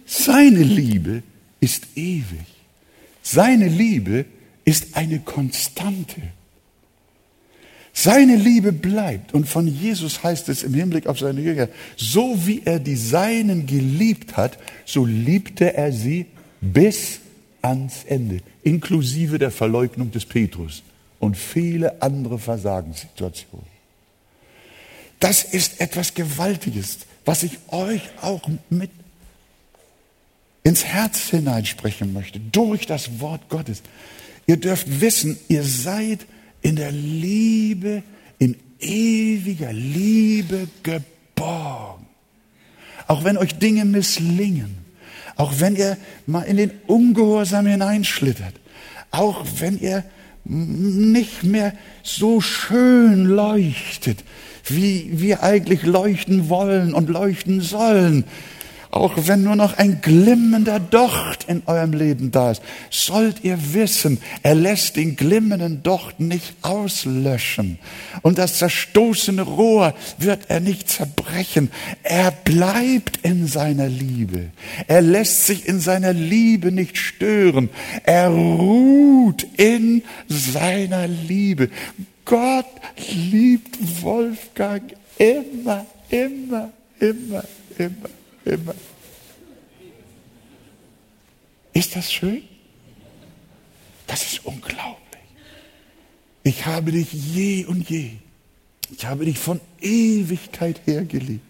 Seine 0.06 0.62
Liebe 0.62 1.24
ist 1.58 1.88
ewig. 1.96 2.46
Seine 3.20 3.66
Liebe 3.66 4.26
ist 4.64 4.96
eine 4.96 5.18
Konstante. 5.18 6.22
Seine 7.92 8.36
Liebe 8.36 8.70
bleibt. 8.70 9.34
Und 9.34 9.48
von 9.48 9.66
Jesus 9.66 10.22
heißt 10.22 10.48
es 10.50 10.62
im 10.62 10.74
Hinblick 10.74 11.08
auf 11.08 11.18
seine 11.18 11.40
Jünger, 11.40 11.66
so 11.96 12.46
wie 12.46 12.62
er 12.64 12.78
die 12.78 12.94
Seinen 12.94 13.66
geliebt 13.66 14.36
hat, 14.36 14.56
so 14.84 15.04
liebte 15.04 15.74
er 15.74 15.90
sie 15.90 16.26
bis 16.60 17.18
ans 17.60 18.04
Ende, 18.04 18.38
inklusive 18.62 19.40
der 19.40 19.50
Verleugnung 19.50 20.12
des 20.12 20.26
Petrus 20.26 20.84
und 21.18 21.36
viele 21.36 22.00
andere 22.00 22.38
Versagenssituationen. 22.38 23.69
Das 25.20 25.44
ist 25.44 25.80
etwas 25.80 26.14
Gewaltiges, 26.14 26.98
was 27.24 27.42
ich 27.42 27.58
euch 27.68 28.02
auch 28.22 28.48
mit 28.70 28.90
ins 30.62 30.84
Herz 30.84 31.28
hineinsprechen 31.28 32.12
möchte, 32.12 32.40
durch 32.40 32.86
das 32.86 33.20
Wort 33.20 33.48
Gottes. 33.48 33.82
Ihr 34.46 34.56
dürft 34.56 35.00
wissen, 35.00 35.38
ihr 35.48 35.62
seid 35.62 36.26
in 36.62 36.76
der 36.76 36.90
Liebe, 36.90 38.02
in 38.38 38.56
ewiger 38.80 39.72
Liebe 39.72 40.68
geborgen. 40.82 42.06
Auch 43.06 43.24
wenn 43.24 43.36
euch 43.36 43.58
Dinge 43.58 43.84
misslingen, 43.84 44.78
auch 45.36 45.54
wenn 45.58 45.76
ihr 45.76 45.96
mal 46.26 46.42
in 46.42 46.56
den 46.56 46.70
Ungehorsam 46.86 47.66
hineinschlittert, 47.66 48.54
auch 49.10 49.44
wenn 49.58 49.78
ihr 49.78 50.04
nicht 50.44 51.42
mehr 51.42 51.74
so 52.02 52.40
schön 52.40 53.24
leuchtet, 53.24 54.24
wie 54.66 55.10
wir 55.12 55.42
eigentlich 55.42 55.82
leuchten 55.82 56.48
wollen 56.48 56.94
und 56.94 57.08
leuchten 57.08 57.60
sollen, 57.60 58.24
auch 58.90 59.14
wenn 59.16 59.44
nur 59.44 59.54
noch 59.54 59.78
ein 59.78 60.00
glimmender 60.00 60.80
Docht 60.80 61.44
in 61.46 61.62
eurem 61.66 61.92
Leben 61.92 62.32
da 62.32 62.50
ist, 62.50 62.62
sollt 62.90 63.44
ihr 63.44 63.56
wissen, 63.72 64.18
er 64.42 64.56
lässt 64.56 64.96
den 64.96 65.14
glimmenden 65.14 65.84
Docht 65.84 66.18
nicht 66.18 66.54
auslöschen. 66.62 67.78
Und 68.22 68.38
das 68.38 68.58
zerstoßene 68.58 69.42
Rohr 69.42 69.94
wird 70.18 70.46
er 70.48 70.58
nicht 70.58 70.88
zerbrechen. 70.88 71.70
Er 72.02 72.32
bleibt 72.32 73.18
in 73.22 73.46
seiner 73.46 73.88
Liebe. 73.88 74.50
Er 74.88 75.02
lässt 75.02 75.46
sich 75.46 75.68
in 75.68 75.78
seiner 75.78 76.12
Liebe 76.12 76.72
nicht 76.72 76.98
stören. 76.98 77.70
Er 78.02 78.28
ruht 78.28 79.46
in 79.56 80.02
seiner 80.26 81.06
Liebe. 81.06 81.70
Gott 82.30 82.66
liebt 83.12 83.76
Wolfgang 84.02 84.94
immer, 85.18 85.84
immer, 86.08 86.70
immer, 87.00 87.44
immer 87.76 88.10
immer. 88.44 88.74
Ist 91.72 91.96
das 91.96 92.12
schön? 92.12 92.42
Das 94.06 94.22
ist 94.24 94.44
unglaublich. 94.44 94.98
Ich 96.42 96.66
habe 96.66 96.92
dich 96.92 97.12
je 97.12 97.64
und 97.66 97.88
je. 97.88 98.12
Ich 98.90 99.06
habe 99.06 99.24
dich 99.24 99.38
von 99.38 99.60
Ewigkeit 99.80 100.80
her 100.86 101.04
geliebt. 101.04 101.44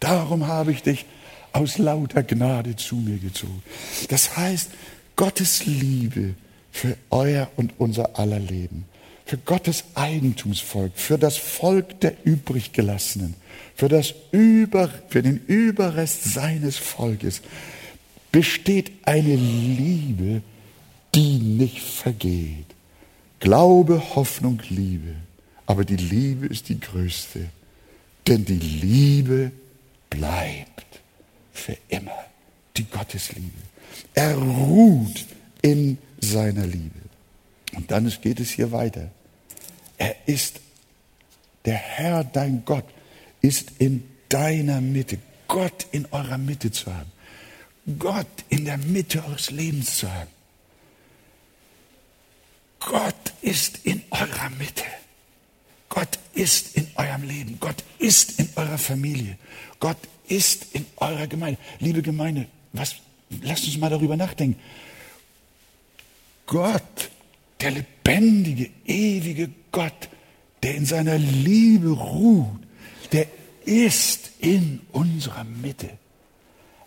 Darum 0.00 0.46
habe 0.46 0.72
ich 0.72 0.82
dich 0.82 1.06
aus 1.52 1.78
lauter 1.78 2.22
Gnade 2.22 2.76
zu 2.76 2.96
mir 2.96 3.18
gezogen. 3.18 3.62
Das 4.08 4.36
heißt, 4.36 4.70
Gottes 5.14 5.64
Liebe 5.64 6.34
für 6.72 6.96
euer 7.10 7.50
und 7.56 7.72
unser 7.78 8.18
aller 8.18 8.38
Leben, 8.38 8.84
für 9.26 9.38
Gottes 9.38 9.84
Eigentumsvolk, 9.94 10.92
für 10.94 11.18
das 11.18 11.36
Volk 11.36 12.00
der 12.00 12.14
Übriggelassenen, 12.24 13.34
für, 13.74 13.88
das 13.88 14.14
Über, 14.30 14.88
für 15.08 15.20
den 15.20 15.44
Überrest 15.46 16.32
seines 16.32 16.76
Volkes, 16.76 17.42
besteht 18.30 18.92
eine 19.02 19.34
Liebe, 19.34 20.42
die 21.14 21.38
nicht 21.38 21.80
vergeht. 21.80 22.66
Glaube, 23.40 24.14
Hoffnung, 24.14 24.62
Liebe. 24.68 25.16
Aber 25.66 25.84
die 25.84 25.96
Liebe 25.96 26.46
ist 26.46 26.68
die 26.68 26.78
größte. 26.78 27.46
Denn 28.28 28.44
die 28.44 28.58
Liebe 28.58 29.50
bleibt 30.08 31.00
für 31.52 31.76
immer. 31.88 32.24
Die 32.76 32.84
Gottesliebe. 32.84 33.50
Er 34.14 34.36
ruht 34.36 35.24
in 35.62 35.98
seiner 36.20 36.66
Liebe. 36.66 37.00
Und 37.74 37.90
dann 37.90 38.12
geht 38.22 38.38
es 38.38 38.50
hier 38.50 38.70
weiter. 38.70 39.10
Er 39.98 40.16
ist, 40.26 40.60
der 41.64 41.76
Herr, 41.76 42.24
dein 42.24 42.64
Gott, 42.64 42.84
ist 43.40 43.72
in 43.78 44.08
deiner 44.28 44.80
Mitte. 44.80 45.18
Gott 45.48 45.86
in 45.92 46.06
eurer 46.10 46.38
Mitte 46.38 46.70
zu 46.70 46.92
haben. 46.92 47.10
Gott 47.98 48.26
in 48.48 48.64
der 48.64 48.78
Mitte 48.78 49.24
eures 49.24 49.50
Lebens 49.50 49.98
zu 49.98 50.12
haben. 50.12 50.30
Gott 52.80 53.14
ist 53.42 53.80
in 53.84 54.02
eurer 54.10 54.50
Mitte. 54.58 54.84
Gott 55.88 56.18
ist 56.34 56.76
in 56.76 56.88
eurem 56.96 57.22
Leben. 57.22 57.58
Gott 57.60 57.82
ist 57.98 58.38
in 58.38 58.48
eurer 58.56 58.78
Familie. 58.78 59.38
Gott 59.80 59.96
ist 60.28 60.74
in 60.74 60.84
eurer 60.96 61.26
Gemeinde. 61.26 61.58
Liebe 61.78 62.02
Gemeinde, 62.02 62.46
was, 62.72 62.96
lasst 63.42 63.64
uns 63.64 63.78
mal 63.78 63.90
darüber 63.90 64.16
nachdenken. 64.16 64.60
Gott, 66.46 67.10
der 67.60 67.70
lebendige, 67.72 68.70
ewige 68.84 69.50
Gott, 69.76 70.08
der 70.62 70.74
in 70.74 70.86
seiner 70.86 71.18
Liebe 71.18 71.90
ruht, 71.90 72.60
der 73.12 73.26
ist 73.66 74.30
in 74.38 74.80
unserer 74.90 75.44
Mitte. 75.44 75.90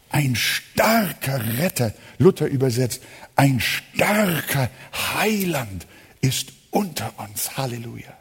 Ein 0.09 0.35
starker 0.35 1.59
Retter, 1.59 1.93
Luther 2.17 2.47
übersetzt, 2.47 3.03
ein 3.35 3.59
starker 3.59 4.71
Heiland 5.13 5.85
ist 6.21 6.51
unter 6.71 7.13
uns. 7.19 7.57
Halleluja. 7.57 8.11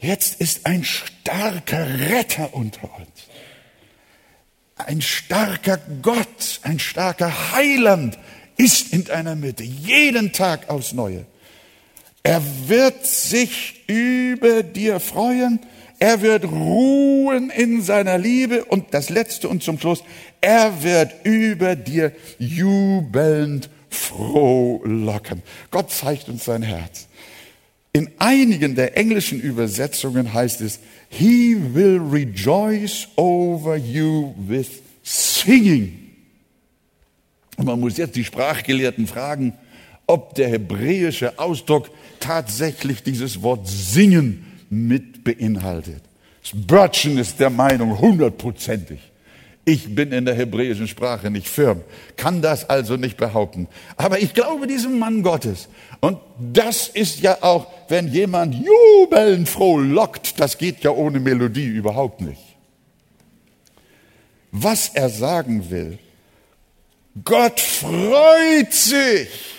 Jetzt 0.00 0.40
ist 0.40 0.66
ein 0.66 0.82
starker 0.82 2.00
Retter 2.00 2.54
unter 2.54 2.92
uns. 2.96 3.28
Ein 4.74 5.00
starker 5.00 5.78
Gott, 6.02 6.58
ein 6.62 6.80
starker 6.80 7.52
Heiland 7.52 8.18
ist 8.56 8.92
in 8.92 9.04
deiner 9.04 9.36
Mitte, 9.36 9.62
jeden 9.62 10.32
Tag 10.32 10.68
aufs 10.68 10.92
Neue. 10.92 11.24
Er 12.24 12.42
wird 12.66 13.06
sich 13.06 13.84
über 13.86 14.64
dir 14.64 14.98
freuen 14.98 15.60
er 15.98 16.20
wird 16.20 16.44
ruhen 16.44 17.48
in 17.48 17.80
seiner 17.80 18.18
Liebe 18.18 18.64
und 18.64 18.92
das 18.92 19.08
Letzte 19.08 19.48
und 19.48 19.62
zum 19.62 19.78
Schluss, 19.78 20.02
er 20.40 20.82
wird 20.82 21.14
über 21.24 21.76
dir 21.76 22.12
jubelnd 22.38 23.70
frohlocken. 23.88 25.42
Gott 25.70 25.90
zeigt 25.90 26.28
uns 26.28 26.44
sein 26.44 26.62
Herz. 26.62 27.06
In 27.94 28.10
einigen 28.18 28.74
der 28.74 28.98
englischen 28.98 29.40
Übersetzungen 29.40 30.34
heißt 30.34 30.60
es, 30.62 30.80
He 31.08 31.56
will 31.72 32.00
rejoice 32.12 33.08
over 33.16 33.76
you 33.76 34.34
with 34.36 34.82
singing. 35.04 36.00
Und 37.56 37.66
man 37.66 37.78
muss 37.78 37.96
jetzt 37.96 38.16
die 38.16 38.24
Sprachgelehrten 38.24 39.06
fragen, 39.06 39.54
ob 40.06 40.34
der 40.34 40.48
hebräische 40.48 41.38
Ausdruck 41.38 41.88
tatsächlich 42.24 43.02
dieses 43.02 43.42
Wort 43.42 43.68
singen 43.68 44.46
mit 44.70 45.24
beinhaltet. 45.24 46.02
Spurgeon 46.42 47.18
ist 47.18 47.38
der 47.38 47.50
Meinung, 47.50 47.98
hundertprozentig. 47.98 49.00
Ich 49.66 49.94
bin 49.94 50.12
in 50.12 50.26
der 50.26 50.34
hebräischen 50.34 50.88
Sprache 50.88 51.30
nicht 51.30 51.48
firm, 51.48 51.82
kann 52.16 52.42
das 52.42 52.68
also 52.68 52.96
nicht 52.96 53.16
behaupten. 53.16 53.66
Aber 53.96 54.20
ich 54.20 54.34
glaube 54.34 54.66
diesem 54.66 54.98
Mann 54.98 55.22
Gottes. 55.22 55.68
Und 56.00 56.18
das 56.38 56.88
ist 56.88 57.20
ja 57.20 57.38
auch, 57.42 57.66
wenn 57.88 58.08
jemand 58.08 58.54
jubelnd 58.54 59.48
froh 59.48 59.78
lockt, 59.78 60.38
das 60.38 60.58
geht 60.58 60.82
ja 60.84 60.90
ohne 60.90 61.20
Melodie 61.20 61.66
überhaupt 61.66 62.20
nicht. 62.20 62.40
Was 64.50 64.90
er 64.94 65.08
sagen 65.08 65.70
will, 65.70 65.98
Gott 67.22 67.60
freut 67.60 68.72
sich 68.72 69.53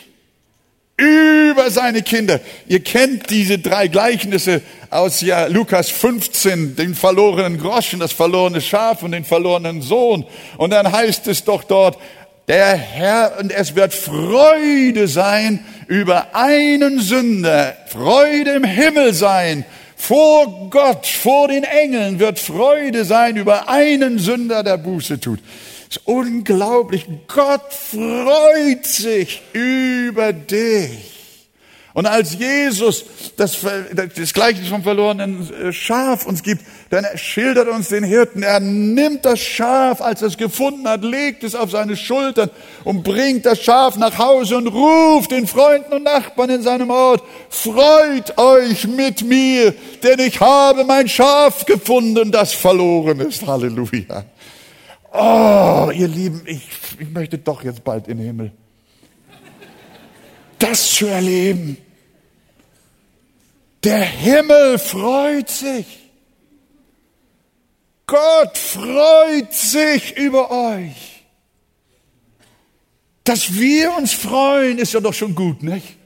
über 0.97 1.69
seine 1.71 2.01
Kinder. 2.01 2.39
Ihr 2.67 2.81
kennt 2.81 3.29
diese 3.29 3.60
drei 3.60 3.88
Gleichnisse 3.88 4.62
aus 4.89 5.21
ja, 5.21 5.47
Lukas 5.47 5.89
15, 5.89 6.75
den 6.75 6.95
verlorenen 6.95 7.60
Groschen, 7.60 7.99
das 7.99 8.13
verlorene 8.13 8.62
Schaf 8.62 9.03
und 9.03 9.12
den 9.12 9.25
verlorenen 9.25 9.81
Sohn. 9.81 10.25
Und 10.58 10.71
dann 10.71 10.91
heißt 10.91 11.27
es 11.27 11.43
doch 11.43 11.63
dort, 11.63 11.97
der 12.47 12.75
Herr, 12.75 13.39
und 13.39 13.51
es 13.51 13.75
wird 13.75 13.93
Freude 13.93 15.08
sein 15.08 15.65
über 15.88 16.34
einen 16.34 16.99
Sünder, 16.99 17.75
Freude 17.88 18.51
im 18.51 18.63
Himmel 18.63 19.13
sein, 19.13 19.65
vor 19.97 20.69
Gott, 20.69 21.08
vor 21.08 21.47
den 21.47 21.63
Engeln 21.63 22.19
wird 22.19 22.38
Freude 22.38 23.05
sein 23.05 23.38
über 23.38 23.69
einen 23.69 24.19
Sünder, 24.19 24.62
der 24.62 24.77
Buße 24.77 25.19
tut. 25.19 25.39
Das 25.87 25.97
ist 25.97 26.07
unglaublich. 26.07 27.05
Gott 27.27 27.73
freut 27.73 28.85
sich 28.85 29.41
über 29.53 30.33
dich. 30.33 31.15
Und 31.95 32.07
als 32.07 32.37
Jesus 32.37 33.05
das, 33.37 33.57
das 34.15 34.33
Gleichnis 34.33 34.67
vom 34.67 34.83
verlorenen 34.83 35.49
äh, 35.53 35.71
Schaf 35.71 36.25
uns 36.25 36.43
gibt, 36.43 36.61
dann 36.89 37.05
schildert 37.15 37.69
uns 37.69 37.87
den 37.87 38.03
Hirten. 38.03 38.43
Er 38.43 38.59
nimmt 38.59 39.23
das 39.23 39.39
Schaf, 39.39 40.01
als 40.01 40.21
er 40.21 40.27
es 40.27 40.37
gefunden 40.37 40.85
hat, 40.89 41.03
legt 41.03 41.45
es 41.45 41.55
auf 41.55 41.71
seine 41.71 41.95
Schultern 41.95 42.49
und 42.83 43.03
bringt 43.03 43.45
das 43.45 43.61
Schaf 43.61 43.95
nach 43.95 44.17
Hause 44.17 44.57
und 44.57 44.67
ruft 44.67 45.31
den 45.31 45.47
Freunden 45.47 45.93
und 45.93 46.03
Nachbarn 46.03 46.49
in 46.49 46.61
seinem 46.61 46.89
Ort, 46.89 47.23
freut 47.49 48.37
euch 48.37 48.87
mit 48.87 49.23
mir, 49.23 49.73
denn 50.03 50.19
ich 50.19 50.39
habe 50.41 50.83
mein 50.83 51.07
Schaf 51.07 51.65
gefunden, 51.65 52.29
das 52.29 52.53
verloren 52.53 53.21
ist. 53.21 53.47
Halleluja. 53.47 54.25
Oh, 55.17 55.91
ihr 55.93 56.08
Lieben, 56.08 56.41
ich, 56.45 56.67
ich 56.99 57.10
möchte 57.10 57.38
doch 57.38 57.63
jetzt 57.63 57.84
bald 57.84 58.08
in 58.08 58.17
den 58.17 58.28
Himmel. 58.28 58.51
Das 60.60 60.93
zu 60.93 61.06
erleben. 61.06 61.78
Der 63.84 64.04
Himmel 64.04 64.78
freut 64.80 65.49
sich. 65.49 65.86
Gott 68.08 68.58
freut 68.58 69.54
sich 69.54 70.17
über 70.17 70.51
euch. 70.51 71.23
Dass 73.23 73.54
wir 73.54 73.95
uns 73.97 74.13
freuen, 74.13 74.78
ist 74.78 74.93
ja 74.93 74.99
doch 74.99 75.13
schon 75.13 75.34
gut, 75.34 75.63
nicht? 75.63 75.97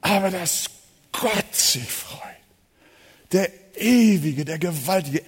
Aber 0.00 0.30
dass 0.30 0.66
Gott 1.12 1.54
sich 1.54 1.84
freut. 1.90 2.20
Der 3.32 3.50
ewige, 3.76 4.44
der 4.44 4.58
gewaltige, 4.58 5.22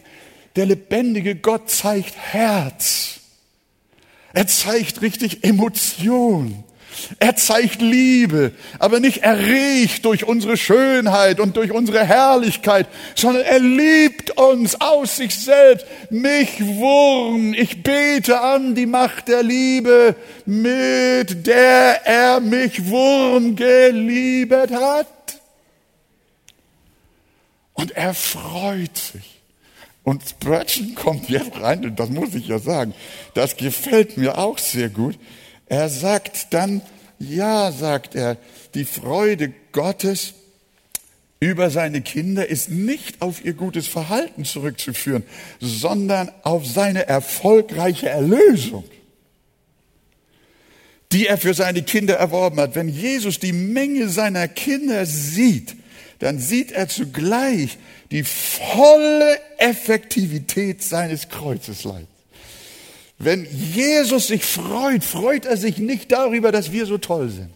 der 0.57 0.66
lebendige 0.66 1.34
Gott 1.34 1.70
zeigt 1.70 2.14
Herz. 2.16 3.20
Er 4.32 4.46
zeigt 4.46 5.02
richtig 5.02 5.44
Emotion. 5.44 6.64
Er 7.18 7.34
zeigt 7.36 7.80
Liebe, 7.80 8.52
aber 8.78 9.00
nicht 9.00 9.18
erregt 9.18 10.05
durch 10.05 10.24
unsere 10.24 10.57
Schönheit 10.57 11.40
und 11.40 11.57
durch 11.57 11.72
unsere 11.72 12.05
Herrlichkeit, 12.05 12.86
sondern 13.14 13.42
er 13.42 13.59
liebt 13.59 14.30
uns 14.38 14.80
aus 14.80 15.16
sich 15.16 15.34
selbst. 15.34 15.86
Mich 16.11 16.64
Wurm, 16.64 17.52
ich 17.52 17.82
bete 17.82 18.40
an 18.40 18.74
die 18.74 18.86
Macht 18.86 19.28
der 19.28 19.42
Liebe, 19.42 20.14
mit 20.46 21.46
der 21.46 22.07
er 22.07 22.40
mich 22.40 22.86
Wurm 22.86 23.57
geliebet 23.57 24.70
hat. 24.70 25.09
Und 27.72 27.90
er 27.92 28.14
freut 28.14 28.96
sich. 28.96 29.34
Und 30.05 30.22
Spurgeon 30.28 30.94
kommt 30.94 31.28
jetzt 31.28 31.61
rein, 31.61 31.84
und 31.84 31.98
das 31.98 32.11
muss 32.11 32.34
ich 32.34 32.46
ja 32.46 32.59
sagen, 32.59 32.94
das 33.34 33.57
gefällt 33.57 34.16
mir 34.16 34.38
auch 34.38 34.59
sehr 34.59 34.90
gut. 34.90 35.18
Er 35.66 35.88
sagt 35.88 36.52
dann, 36.55 36.82
ja, 37.18 37.72
sagt 37.72 38.14
er, 38.14 38.36
die 38.74 38.84
Freude 38.84 39.52
Gottes 39.72 40.34
über 41.40 41.70
seine 41.70 42.00
Kinder 42.02 42.46
ist 42.46 42.70
nicht 42.70 43.20
auf 43.22 43.44
ihr 43.44 43.55
gutes 43.55 43.86
Verhalten 43.86 44.44
zurückzuführen, 44.44 45.24
sondern 45.61 46.30
auf 46.42 46.66
seine 46.66 47.07
erfolgreiche 47.07 48.09
Erlösung. 48.09 48.84
die 51.14 51.28
er 51.28 51.38
für 51.38 51.55
seine 51.55 51.82
Kinder 51.82 52.16
erworben 52.16 52.59
hat. 52.59 52.74
Wenn 52.74 52.88
Jesus 52.88 53.38
die 53.38 53.52
Menge 53.52 54.09
seiner 54.09 54.48
Kinder 54.48 55.07
sieht, 55.07 55.76
dann 56.24 56.38
sieht 56.38 56.72
er 56.72 56.88
zugleich 56.88 57.76
die 58.10 58.24
volle 58.24 59.38
Effektivität 59.58 60.82
seines 60.82 61.28
Kreuzesleid. 61.28 62.06
Wenn 63.18 63.46
Jesus 63.74 64.28
sich 64.28 64.42
freut, 64.42 65.04
freut 65.04 65.44
er 65.44 65.58
sich 65.58 65.76
nicht 65.76 66.12
darüber, 66.12 66.50
dass 66.50 66.72
wir 66.72 66.86
so 66.86 66.96
toll 66.96 67.28
sind, 67.28 67.50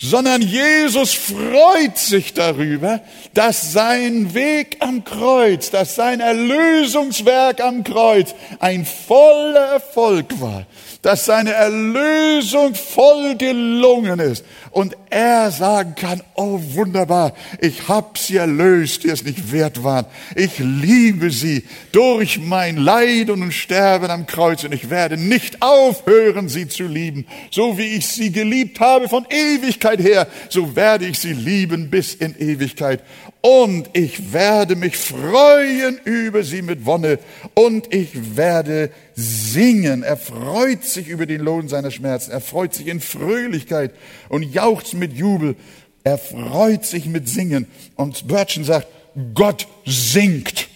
sondern 0.00 0.42
Jesus 0.42 1.12
freut 1.12 1.98
sich 1.98 2.32
darüber, 2.32 3.00
dass 3.34 3.72
sein 3.72 4.32
Weg 4.32 4.76
am 4.78 5.02
Kreuz, 5.02 5.70
dass 5.70 5.96
sein 5.96 6.20
Erlösungswerk 6.20 7.60
am 7.60 7.82
Kreuz 7.82 8.34
ein 8.60 8.86
voller 8.86 9.72
Erfolg 9.72 10.40
war, 10.40 10.66
dass 11.02 11.24
seine 11.24 11.52
Erlösung 11.52 12.76
voll 12.76 13.34
gelungen 13.36 14.20
ist 14.20 14.44
und 14.70 14.96
er 15.10 15.50
sagen 15.50 15.94
kann, 15.96 16.22
oh 16.34 16.60
wunderbar, 16.74 17.32
ich 17.60 17.88
hab 17.88 18.18
sie 18.18 18.36
erlöst, 18.36 19.04
die 19.04 19.08
es 19.08 19.24
nicht 19.24 19.50
wert 19.50 19.82
waren. 19.82 20.06
Ich 20.36 20.58
liebe 20.58 21.30
sie 21.30 21.64
durch 21.92 22.38
mein 22.38 22.76
Leiden 22.76 23.42
und 23.42 23.52
Sterben 23.52 24.10
am 24.10 24.26
Kreuz 24.26 24.64
und 24.64 24.72
ich 24.72 24.90
werde 24.90 25.16
nicht 25.16 25.62
aufhören, 25.62 26.48
sie 26.48 26.68
zu 26.68 26.84
lieben. 26.84 27.26
So 27.50 27.78
wie 27.78 27.96
ich 27.96 28.06
sie 28.06 28.30
geliebt 28.30 28.80
habe 28.80 29.08
von 29.08 29.26
Ewigkeit 29.30 29.87
her, 29.96 30.26
so 30.50 30.76
werde 30.76 31.06
ich 31.06 31.18
sie 31.18 31.32
lieben 31.32 31.88
bis 31.90 32.14
in 32.14 32.38
Ewigkeit 32.38 33.02
und 33.40 33.90
ich 33.92 34.32
werde 34.32 34.74
mich 34.76 34.96
freuen 34.96 35.98
über 36.04 36.42
sie 36.42 36.60
mit 36.62 36.84
Wonne 36.84 37.18
und 37.54 37.94
ich 37.94 38.36
werde 38.36 38.90
singen. 39.14 40.02
Er 40.02 40.16
freut 40.16 40.84
sich 40.84 41.08
über 41.08 41.24
den 41.24 41.40
Lohn 41.40 41.68
seiner 41.68 41.90
Schmerzen. 41.90 42.32
Er 42.32 42.40
freut 42.40 42.74
sich 42.74 42.88
in 42.88 43.00
Fröhlichkeit 43.00 43.92
und 44.28 44.42
jauchzt 44.42 44.94
mit 44.94 45.12
Jubel. 45.12 45.54
Er 46.02 46.18
freut 46.18 46.84
sich 46.84 47.06
mit 47.06 47.28
Singen. 47.28 47.66
Und 47.94 48.26
Burton 48.26 48.64
sagt, 48.64 48.88
Gott 49.34 49.68
singt. 49.84 50.68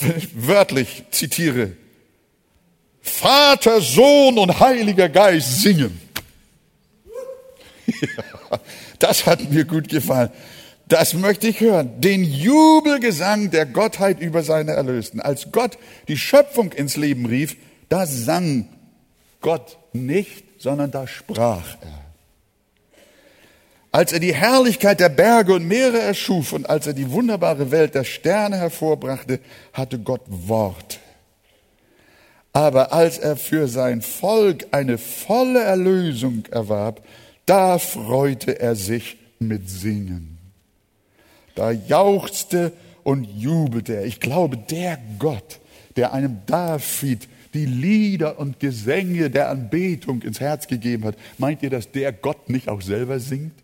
Wörtlich 0.34 1.04
zitiere, 1.10 1.72
Vater, 3.08 3.80
Sohn 3.80 4.38
und 4.38 4.60
Heiliger 4.60 5.08
Geist 5.08 5.62
singen. 5.62 6.00
Ja, 8.00 8.60
das 8.98 9.24
hat 9.24 9.50
mir 9.50 9.64
gut 9.64 9.88
gefallen. 9.88 10.30
Das 10.88 11.14
möchte 11.14 11.48
ich 11.48 11.60
hören. 11.60 12.00
Den 12.00 12.24
Jubelgesang 12.24 13.50
der 13.50 13.66
Gottheit 13.66 14.20
über 14.20 14.42
seine 14.42 14.72
Erlösten. 14.72 15.20
Als 15.20 15.52
Gott 15.52 15.78
die 16.08 16.16
Schöpfung 16.16 16.72
ins 16.72 16.96
Leben 16.96 17.26
rief, 17.26 17.56
da 17.88 18.06
sang 18.06 18.68
Gott 19.40 19.78
nicht, 19.92 20.44
sondern 20.58 20.90
da 20.90 21.06
sprach 21.06 21.76
er. 21.80 22.08
Als 23.90 24.12
er 24.12 24.20
die 24.20 24.34
Herrlichkeit 24.34 25.00
der 25.00 25.08
Berge 25.08 25.54
und 25.54 25.66
Meere 25.66 25.98
erschuf 25.98 26.52
und 26.52 26.68
als 26.68 26.86
er 26.86 26.92
die 26.92 27.10
wunderbare 27.10 27.70
Welt 27.70 27.94
der 27.94 28.04
Sterne 28.04 28.56
hervorbrachte, 28.56 29.40
hatte 29.72 29.98
Gott 29.98 30.22
Wort. 30.26 31.00
Aber 32.58 32.92
als 32.92 33.18
er 33.18 33.36
für 33.36 33.68
sein 33.68 34.02
Volk 34.02 34.66
eine 34.72 34.98
volle 34.98 35.62
Erlösung 35.62 36.42
erwarb, 36.50 37.06
da 37.46 37.78
freute 37.78 38.58
er 38.58 38.74
sich 38.74 39.16
mit 39.38 39.70
Singen. 39.70 40.38
Da 41.54 41.70
jauchzte 41.70 42.72
und 43.04 43.22
jubelte 43.22 43.94
er. 43.94 44.06
Ich 44.06 44.18
glaube, 44.18 44.56
der 44.56 44.98
Gott, 45.20 45.60
der 45.94 46.12
einem 46.12 46.38
David 46.46 47.28
die 47.54 47.64
Lieder 47.64 48.40
und 48.40 48.58
Gesänge 48.58 49.30
der 49.30 49.50
Anbetung 49.50 50.22
ins 50.22 50.40
Herz 50.40 50.66
gegeben 50.66 51.04
hat, 51.04 51.14
meint 51.38 51.62
ihr, 51.62 51.70
dass 51.70 51.92
der 51.92 52.12
Gott 52.12 52.50
nicht 52.50 52.68
auch 52.68 52.82
selber 52.82 53.20
singt? 53.20 53.54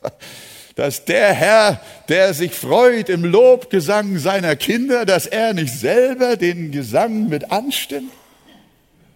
dass 0.74 1.04
der 1.04 1.32
Herr, 1.32 1.80
der 2.08 2.34
sich 2.34 2.52
freut 2.52 3.08
im 3.08 3.24
Lobgesang 3.24 4.18
seiner 4.18 4.56
Kinder, 4.56 5.04
dass 5.04 5.26
er 5.26 5.52
nicht 5.52 5.72
selber 5.74 6.36
den 6.36 6.70
Gesang 6.70 7.28
mit 7.28 7.50
anstimmt? 7.50 8.12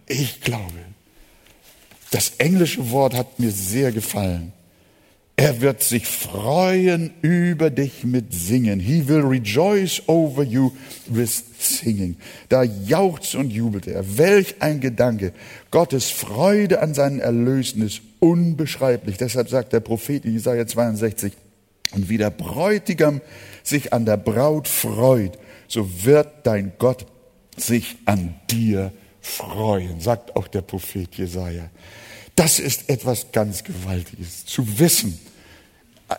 Ich 0.06 0.40
glaube, 0.40 0.78
das 2.10 2.34
englische 2.38 2.90
Wort 2.90 3.14
hat 3.14 3.38
mir 3.40 3.50
sehr 3.50 3.92
gefallen. 3.92 4.52
Er 5.36 5.60
wird 5.60 5.82
sich 5.82 6.06
freuen 6.06 7.10
über 7.20 7.68
dich 7.68 8.04
mit 8.04 8.32
Singen. 8.32 8.78
He 8.78 9.08
will 9.08 9.22
rejoice 9.22 10.00
over 10.06 10.44
you 10.44 10.70
with 11.08 11.42
singing. 11.58 12.16
Da 12.48 12.62
jauchzt 12.62 13.34
und 13.34 13.50
jubelt 13.50 13.88
er. 13.88 14.16
Welch 14.16 14.54
ein 14.60 14.78
Gedanke. 14.78 15.32
Gottes 15.72 16.10
Freude 16.10 16.80
an 16.80 16.94
seinen 16.94 17.18
Erlösen 17.18 17.82
ist 17.82 18.00
unbeschreiblich. 18.20 19.16
Deshalb 19.16 19.48
sagt 19.48 19.72
der 19.72 19.80
Prophet 19.80 20.24
in 20.24 20.34
Jesaja 20.34 20.68
62, 20.68 21.32
und 21.94 22.08
wie 22.08 22.18
der 22.18 22.30
Bräutigam 22.30 23.20
sich 23.62 23.92
an 23.92 24.04
der 24.04 24.16
Braut 24.16 24.68
freut, 24.68 25.38
so 25.68 25.88
wird 26.04 26.28
dein 26.46 26.72
Gott 26.78 27.06
sich 27.56 27.96
an 28.04 28.34
dir 28.50 28.92
freuen, 29.20 30.00
sagt 30.00 30.36
auch 30.36 30.48
der 30.48 30.62
Prophet 30.62 31.14
Jesaja. 31.14 31.70
Das 32.36 32.58
ist 32.58 32.88
etwas 32.90 33.30
ganz 33.32 33.64
Gewaltiges, 33.64 34.44
zu 34.44 34.78
wissen. 34.78 35.18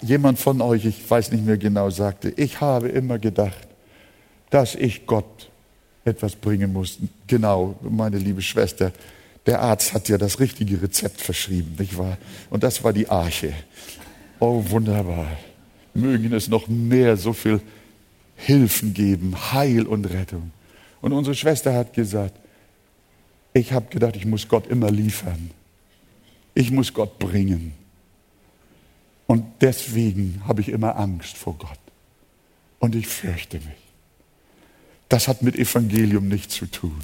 Jemand 0.02 0.40
von 0.40 0.62
euch, 0.62 0.86
ich 0.86 1.10
weiß 1.10 1.32
nicht 1.32 1.46
mehr 1.46 1.58
genau, 1.58 1.90
sagte, 1.90 2.34
ich 2.36 2.62
habe 2.62 2.88
immer 2.88 3.20
gedacht, 3.20 3.68
dass 4.50 4.76
ich 4.76 5.06
Gott 5.06 5.50
etwas 6.06 6.36
bringen 6.36 6.72
muss. 6.72 6.98
Genau, 7.28 7.76
meine 7.82 8.18
liebe 8.18 8.42
Schwester, 8.42 8.92
der 9.46 9.62
Arzt 9.62 9.94
hat 9.94 10.10
ja 10.10 10.18
das 10.18 10.40
richtige 10.40 10.82
Rezept 10.82 11.22
verschrieben, 11.22 11.76
nicht 11.78 11.98
wahr? 11.98 12.18
Und 12.50 12.64
das 12.64 12.84
war 12.84 12.94
die 12.94 13.08
Arche. 13.08 13.54
Oh, 14.40 14.64
wunderbar. 14.68 15.28
Mögen 15.96 16.34
es 16.34 16.48
noch 16.48 16.68
mehr 16.68 17.18
so 17.18 17.34
viel 17.34 17.62
Hilfen 18.36 18.94
geben, 18.94 19.54
Heil 19.54 19.88
und 19.88 20.06
Rettung. 20.06 20.52
Und 21.02 21.14
unsere 21.14 21.36
Schwester 21.36 21.74
hat 21.74 21.94
gesagt, 21.94 22.38
ich 23.54 23.72
habe 23.72 23.88
gedacht, 23.90 24.16
ich 24.16 24.26
muss 24.26 24.48
Gott 24.48 24.68
immer 24.68 24.92
liefern. 24.92 25.52
Ich 26.54 26.72
muss 26.72 26.94
Gott 26.94 27.18
bringen. 27.20 27.74
Und 29.28 29.46
deswegen 29.62 30.42
habe 30.48 30.62
ich 30.62 30.70
immer 30.70 30.98
Angst 30.98 31.38
vor 31.38 31.56
Gott. 31.58 31.80
Und 32.80 32.96
ich 32.96 33.08
fürchte 33.08 33.58
mich. 33.58 33.86
Das 35.10 35.28
hat 35.28 35.42
mit 35.42 35.56
Evangelium 35.56 36.28
nichts 36.28 36.56
zu 36.56 36.66
tun, 36.66 37.02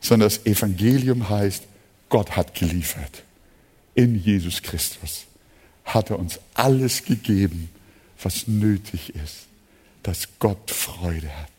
sondern 0.00 0.28
das 0.28 0.46
Evangelium 0.46 1.28
heißt, 1.28 1.64
Gott 2.08 2.36
hat 2.36 2.54
geliefert. 2.54 3.24
In 3.94 4.14
Jesus 4.14 4.62
Christus 4.62 5.26
hat 5.84 6.10
er 6.10 6.18
uns 6.18 6.40
alles 6.54 7.04
gegeben, 7.04 7.68
was 8.22 8.46
nötig 8.46 9.14
ist, 9.14 9.46
dass 10.02 10.28
Gott 10.38 10.70
Freude 10.70 11.28
hat. 11.28 11.50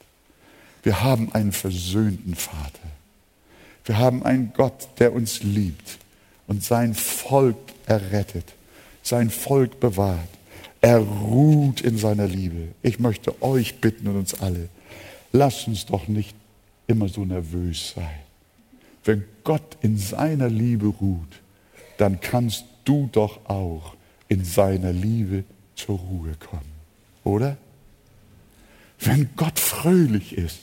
Wir 0.84 1.02
haben 1.02 1.34
einen 1.34 1.52
versöhnten 1.52 2.36
Vater. 2.36 2.90
Wir 3.86 3.98
haben 3.98 4.24
einen 4.24 4.54
Gott, 4.54 4.88
der 5.00 5.14
uns 5.14 5.44
liebt 5.44 5.98
und 6.48 6.64
sein 6.64 6.94
Volk 6.94 7.58
errettet, 7.86 8.54
sein 9.02 9.30
Volk 9.30 9.80
bewahrt. 9.80 10.28
Er 10.82 11.00
ruht 11.00 11.82
in 11.82 11.98
seiner 11.98 12.28
Liebe. 12.28 12.70
Ich 12.82 13.00
möchte 13.00 13.42
euch 13.42 13.80
bitten 13.80 14.08
und 14.08 14.18
uns 14.18 14.42
alle, 14.42 14.70
lasst 15.32 15.68
uns 15.68 15.86
doch 15.86 16.08
nicht 16.08 16.36
immer 16.88 17.08
so 17.08 17.24
nervös 17.24 17.94
sein. 17.96 18.20
Wenn 19.06 19.24
Gott 19.44 19.78
in 19.82 19.98
seiner 19.98 20.50
Liebe 20.50 20.88
ruht, 20.88 21.42
dann 21.98 22.20
kannst 22.20 22.66
du 22.86 23.10
doch 23.12 23.50
auch 23.50 23.96
in 24.34 24.44
seiner 24.44 24.92
Liebe 24.92 25.44
zur 25.76 26.00
Ruhe 26.00 26.34
kommen. 26.40 26.74
Oder? 27.24 27.58
Wenn 29.00 29.30
Gott 29.36 29.60
fröhlich 29.60 30.38
ist 30.38 30.60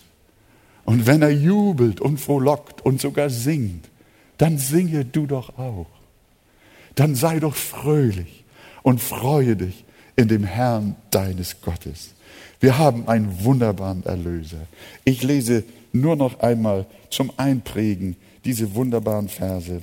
und 0.85 1.07
wenn 1.07 1.23
er 1.23 1.31
jubelt 1.31 2.01
und 2.01 2.19
frohlockt 2.19 2.85
und 2.85 3.01
sogar 3.01 3.31
singt, 3.31 3.89
dann 4.39 4.59
singe 4.59 5.05
du 5.05 5.27
doch 5.27 5.59
auch. 5.59 5.87
Dann 6.95 7.15
sei 7.15 7.39
doch 7.39 7.55
fröhlich 7.55 8.45
und 8.83 9.01
freue 9.01 9.57
dich 9.57 9.85
in 10.17 10.29
dem 10.29 10.45
Herrn 10.45 10.97
deines 11.11 11.61
Gottes. 11.61 12.15
Wir 12.59 12.79
haben 12.79 13.09
einen 13.09 13.45
wunderbaren 13.45 14.05
Erlöser. 14.05 14.67
Ich 15.05 15.23
lese 15.23 15.65
nur 15.93 16.17
noch 16.17 16.41
einmal 16.41 16.87
zum 17.11 17.33
Einprägen 17.37 18.17
diese 18.45 18.75
wunderbaren 18.75 19.29
Verse. 19.29 19.83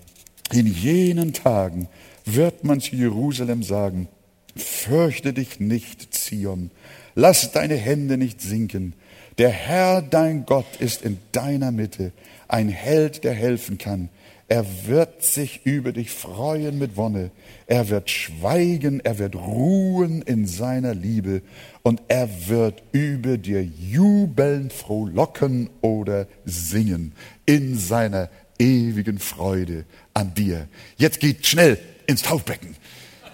In 0.52 0.68
jenen 0.68 1.34
Tagen 1.34 1.88
wird 2.36 2.64
man 2.64 2.82
zu 2.82 2.96
Jerusalem 2.96 3.64
sagen, 3.64 4.08
fürchte 4.56 5.34
dich 5.34 5.60
nicht, 5.60 6.14
Zion, 6.14 6.72
lass 7.16 7.52
deine 7.52 7.76
Hände 7.76 8.18
nicht 8.18 8.42
sinken. 8.42 8.94
Der 9.38 9.50
Herr, 9.50 10.02
dein 10.02 10.46
Gott, 10.46 10.78
ist 10.80 11.04
in 11.04 11.20
deiner 11.32 11.72
Mitte, 11.72 12.12
ein 12.48 12.70
Held, 12.70 13.24
der 13.24 13.34
helfen 13.34 13.78
kann. 13.78 14.10
Er 14.50 14.66
wird 14.86 15.24
sich 15.24 15.66
über 15.66 15.92
dich 15.92 16.10
freuen 16.10 16.80
mit 16.80 16.96
Wonne. 16.96 17.32
Er 17.66 17.90
wird 17.90 18.10
schweigen, 18.10 19.02
er 19.02 19.20
wird 19.20 19.36
ruhen 19.36 20.22
in 20.22 20.48
seiner 20.48 20.96
Liebe 20.96 21.42
und 21.84 22.02
er 22.08 22.30
wird 22.48 22.82
über 22.94 23.38
dir 23.38 23.62
jubeln, 23.62 24.70
frohlocken 24.70 25.70
oder 25.82 26.28
singen 26.46 27.12
in 27.46 27.78
seiner 27.78 28.30
ewigen 28.58 29.20
Freude 29.20 29.84
an 30.14 30.34
dir. 30.34 30.68
Jetzt 30.96 31.20
geht 31.20 31.46
schnell 31.46 31.78
ins 32.08 32.24
Taufbecken. 32.24 32.76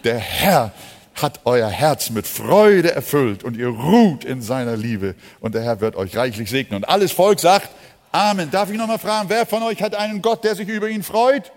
Der 0.03 0.17
Herr 0.17 0.73
hat 1.15 1.41
euer 1.45 1.69
Herz 1.69 2.09
mit 2.09 2.27
Freude 2.27 2.91
erfüllt 2.91 3.43
und 3.43 3.55
ihr 3.55 3.69
ruht 3.69 4.25
in 4.25 4.41
seiner 4.41 4.75
Liebe 4.75 5.15
und 5.39 5.55
der 5.55 5.61
Herr 5.61 5.79
wird 5.79 5.95
euch 5.95 6.17
reichlich 6.17 6.49
segnen. 6.49 6.77
Und 6.77 6.89
alles 6.89 7.11
Volk 7.11 7.39
sagt 7.39 7.69
Amen. 8.13 8.51
Darf 8.51 8.69
ich 8.69 8.77
nochmal 8.77 8.99
fragen, 8.99 9.27
wer 9.27 9.45
von 9.47 9.63
euch 9.63 9.81
hat 9.81 9.95
einen 9.95 10.21
Gott, 10.21 10.43
der 10.43 10.55
sich 10.55 10.69
über 10.69 10.87
ihn 10.87 11.01
freut? 11.01 11.51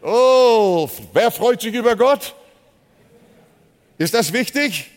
Oh, 0.00 0.88
wer 1.12 1.32
freut 1.32 1.60
sich 1.60 1.74
über 1.74 1.96
Gott? 1.96 2.32
Ist 3.98 4.14
das 4.14 4.32
wichtig? 4.32 4.88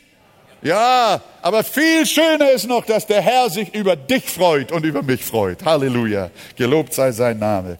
Ja, 0.61 1.21
aber 1.41 1.63
viel 1.63 2.05
schöner 2.05 2.51
ist 2.51 2.67
noch, 2.67 2.85
dass 2.85 3.07
der 3.07 3.21
Herr 3.21 3.49
sich 3.49 3.73
über 3.73 3.95
dich 3.95 4.29
freut 4.29 4.71
und 4.71 4.85
über 4.85 5.01
mich 5.01 5.25
freut. 5.25 5.65
Halleluja. 5.65 6.29
Gelobt 6.55 6.93
sei 6.93 7.11
sein 7.11 7.39
Name. 7.39 7.79